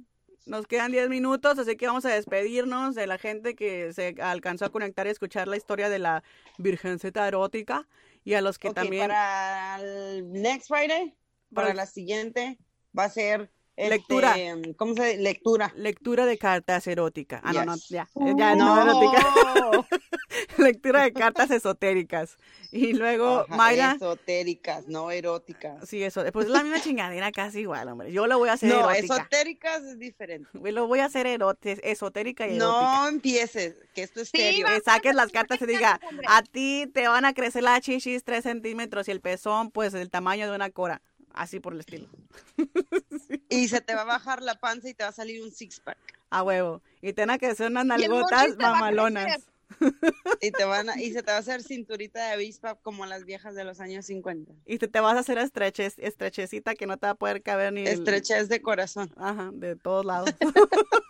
[0.49, 4.65] Nos quedan 10 minutos, así que vamos a despedirnos de la gente que se alcanzó
[4.65, 6.25] a conectar y escuchar la historia de la
[6.57, 7.87] Virgencita erótica.
[8.25, 9.09] Y a los que Ok, también.
[9.09, 11.15] para el next Friday,
[11.53, 12.59] Para la siguiente,
[12.99, 13.51] va a ser...
[13.79, 14.35] este, Lectura.
[14.77, 15.19] ¿Cómo se dice?
[15.19, 15.73] Lectura.
[15.77, 17.41] Lectura de cartas erótica.
[17.45, 17.89] Ah, no, no, Yes.
[17.89, 18.09] ya.
[18.37, 18.83] Ya no, No.
[18.83, 19.89] erótica.
[20.59, 22.37] Lectura de cartas esotéricas.
[22.71, 23.93] Y luego, Ajá, Mayra.
[23.97, 25.89] Esotéricas, no eróticas.
[25.89, 26.23] Sí, eso.
[26.33, 28.13] Pues es la misma chingadera casi igual, hombre.
[28.13, 29.15] Yo lo voy a hacer No, erótica.
[29.17, 30.49] esotéricas es diferente.
[30.53, 32.67] Lo voy a hacer erote- esotérica y erótica.
[32.67, 34.67] No empieces, que esto es Sí, serio.
[34.67, 36.27] que saques las cartas y diga, hombre.
[36.29, 40.11] a ti te van a crecer las chichis 3 centímetros y el pezón, pues, el
[40.11, 41.01] tamaño de una cora.
[41.33, 42.09] Así por el estilo.
[43.51, 45.81] Y se te va a bajar la panza y te va a salir un six
[45.81, 45.97] pack.
[46.31, 46.83] A huevo.
[47.01, 49.47] Y te van a crecer unas nalgotas mamalonas.
[50.41, 53.25] Y te van a, y se te va a hacer cinturita de avispa como las
[53.27, 54.51] viejas de los años 50.
[54.65, 57.75] Y te, te vas a hacer estreches, estrechecita que no te va a poder caber
[57.75, 59.13] ni el- Estrechez de corazón.
[59.19, 60.31] Ajá, de todos lados.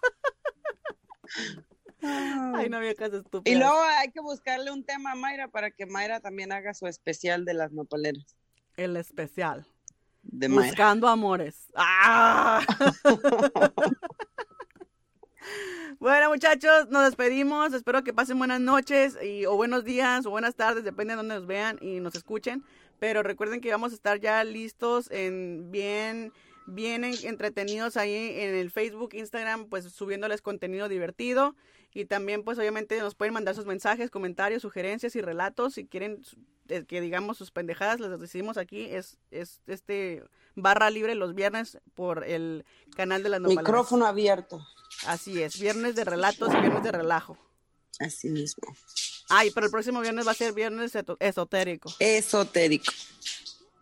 [2.03, 3.57] Ay, no, viejas estúpidas.
[3.57, 6.87] Y luego hay que buscarle un tema a Mayra para que Mayra también haga su
[6.87, 8.37] especial de las nopaleras.
[8.77, 9.67] El especial.
[10.31, 10.67] De Mayra.
[10.69, 11.69] Buscando amores.
[11.75, 12.61] ¡Ah!
[15.99, 17.73] bueno, muchachos, nos despedimos.
[17.73, 21.35] Espero que pasen buenas noches y, o buenos días o buenas tardes, depende de donde
[21.35, 22.65] nos vean y nos escuchen.
[22.99, 26.33] Pero recuerden que vamos a estar ya listos en bien,
[26.67, 31.55] bien en- entretenidos ahí en el Facebook, Instagram, pues subiéndoles contenido divertido.
[31.95, 35.75] Y también, pues obviamente nos pueden mandar sus mensajes, comentarios, sugerencias y relatos.
[35.75, 36.23] Si quieren
[36.87, 38.85] que digamos sus pendejadas, les decimos aquí.
[38.85, 40.23] Es, es este
[40.55, 42.65] barra libre los viernes por el
[42.97, 43.65] canal de las nopaleras.
[43.65, 44.67] Micrófono abierto.
[45.07, 47.39] Así es, viernes de relatos y viernes de relajo.
[47.99, 48.65] Así mismo.
[49.29, 51.93] Ay, pero el próximo viernes va a ser viernes esotérico.
[51.99, 52.93] Esotérico.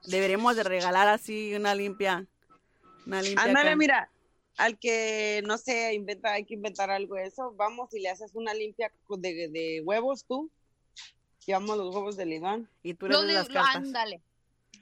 [0.05, 2.27] Deberemos de regalar así una limpia.
[3.07, 3.45] Una limpia.
[3.45, 3.77] Ándale, acá.
[3.77, 4.11] mira,
[4.57, 7.53] al que no sé, inventa, hay que inventar algo de eso.
[7.57, 10.51] Vamos y le haces una limpia de, de huevos tú.
[11.47, 12.69] Llevamos los huevos del Iván.
[12.83, 13.77] Y tú le de- las cartas.
[13.77, 14.21] ándale.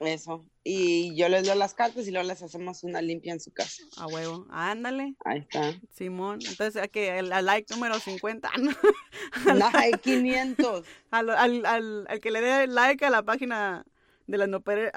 [0.01, 0.45] Eso.
[0.63, 3.81] Y yo les doy las cartas y luego les hacemos una limpia en su casa.
[3.97, 4.45] A huevo.
[4.49, 5.73] Ándale, Ahí está.
[5.93, 6.39] Simón.
[6.45, 6.89] Entonces, ¿a?
[7.19, 8.51] ¿Al, al like número 50?
[9.55, 10.85] No, hay 500.
[11.11, 13.85] al, al, al, al que le dé like a la página
[14.27, 14.91] de las, nopere-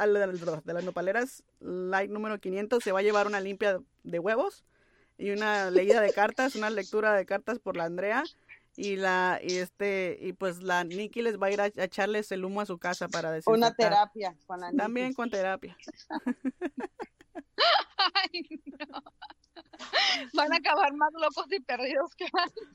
[0.64, 4.64] de las nopaleras, like número 500, se va a llevar una limpia de huevos
[5.18, 8.24] y una leída de cartas, una lectura de cartas por la Andrea
[8.80, 12.30] y la y este y pues la Nikki les va a ir a, a echarles
[12.30, 15.16] el humo a su casa para decir Una terapia con la también Nikki.
[15.16, 15.76] con terapia.
[18.14, 19.02] Ay, no.
[20.34, 22.68] Van a acabar más locos y perdidos que antes.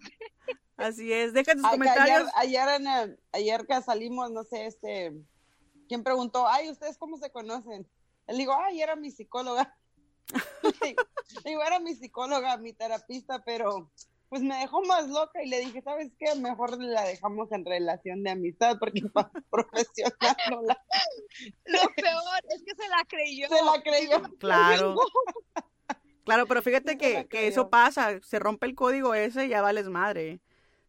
[0.75, 2.29] Así es, Ay, que comentarios.
[2.35, 5.13] Ayer, ayer, en el- ayer que salimos, no sé, este,
[5.87, 6.47] ¿quién preguntó?
[6.49, 7.87] Ay, ¿ustedes cómo se conocen?
[8.27, 9.73] Él digo, ay, era mi psicóloga.
[11.45, 13.89] digo, era mi psicóloga, mi terapista, pero
[14.33, 16.33] pues me dejó más loca y le dije, ¿sabes qué?
[16.39, 18.99] Mejor la dejamos en relación de amistad porque
[19.51, 20.83] profesional no la,
[21.65, 23.47] Lo peor es que se la creyó.
[23.47, 24.23] se la creyó.
[24.39, 24.95] Claro.
[26.25, 29.87] Claro, pero fíjate que, que eso pasa, se rompe el código ese y ya vales
[29.87, 30.39] madre.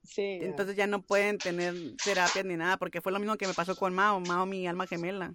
[0.03, 0.39] Sí.
[0.41, 3.77] Entonces ya no pueden tener terapias ni nada, porque fue lo mismo que me pasó
[3.77, 5.35] con Mao, Mao mi alma gemela.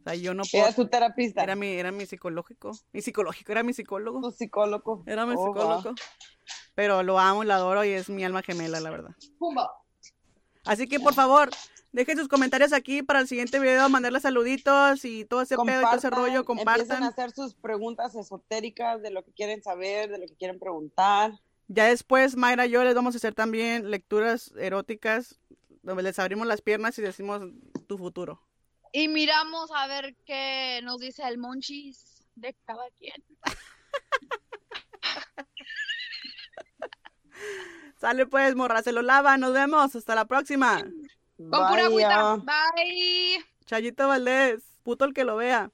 [0.00, 3.50] O sea, yo no puedo, era tu terapista, era mi, era mi psicológico, mi psicológico,
[3.50, 5.02] era mi psicólogo, tu psicólogo.
[5.06, 5.82] era mi Oh, psicólogo.
[5.82, 5.94] wow.
[6.76, 9.10] Pero lo amo, lo adoro y es mi alma gemela, la verdad.
[9.38, 9.72] Pumba.
[10.64, 11.48] Así que por favor,
[11.90, 15.84] dejen sus comentarios aquí para el siguiente video, mandarles saluditos y todo ese pedo y
[15.84, 17.02] todo ese rollo, Empiecen compartan.
[17.02, 21.32] a hacer sus preguntas esotéricas de lo que quieren saber, de lo que quieren preguntar.
[21.68, 25.40] Ya después, Mayra y yo les vamos a hacer también lecturas eróticas,
[25.82, 27.40] donde les abrimos las piernas y decimos
[27.86, 28.42] tu futuro.
[28.92, 33.24] Y miramos a ver qué nos dice el monchis de cada quien.
[38.00, 40.84] Sale pues, morra, se lo lava, nos vemos, hasta la próxima.
[41.36, 42.36] Con pura agüita.
[42.36, 43.44] Bye.
[43.64, 45.70] Chayito Valdés, puto el que lo vea.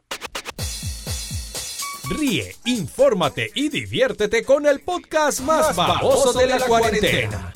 [2.10, 7.52] Ríe, infórmate y diviértete con el podcast más baboso de la cuarentena.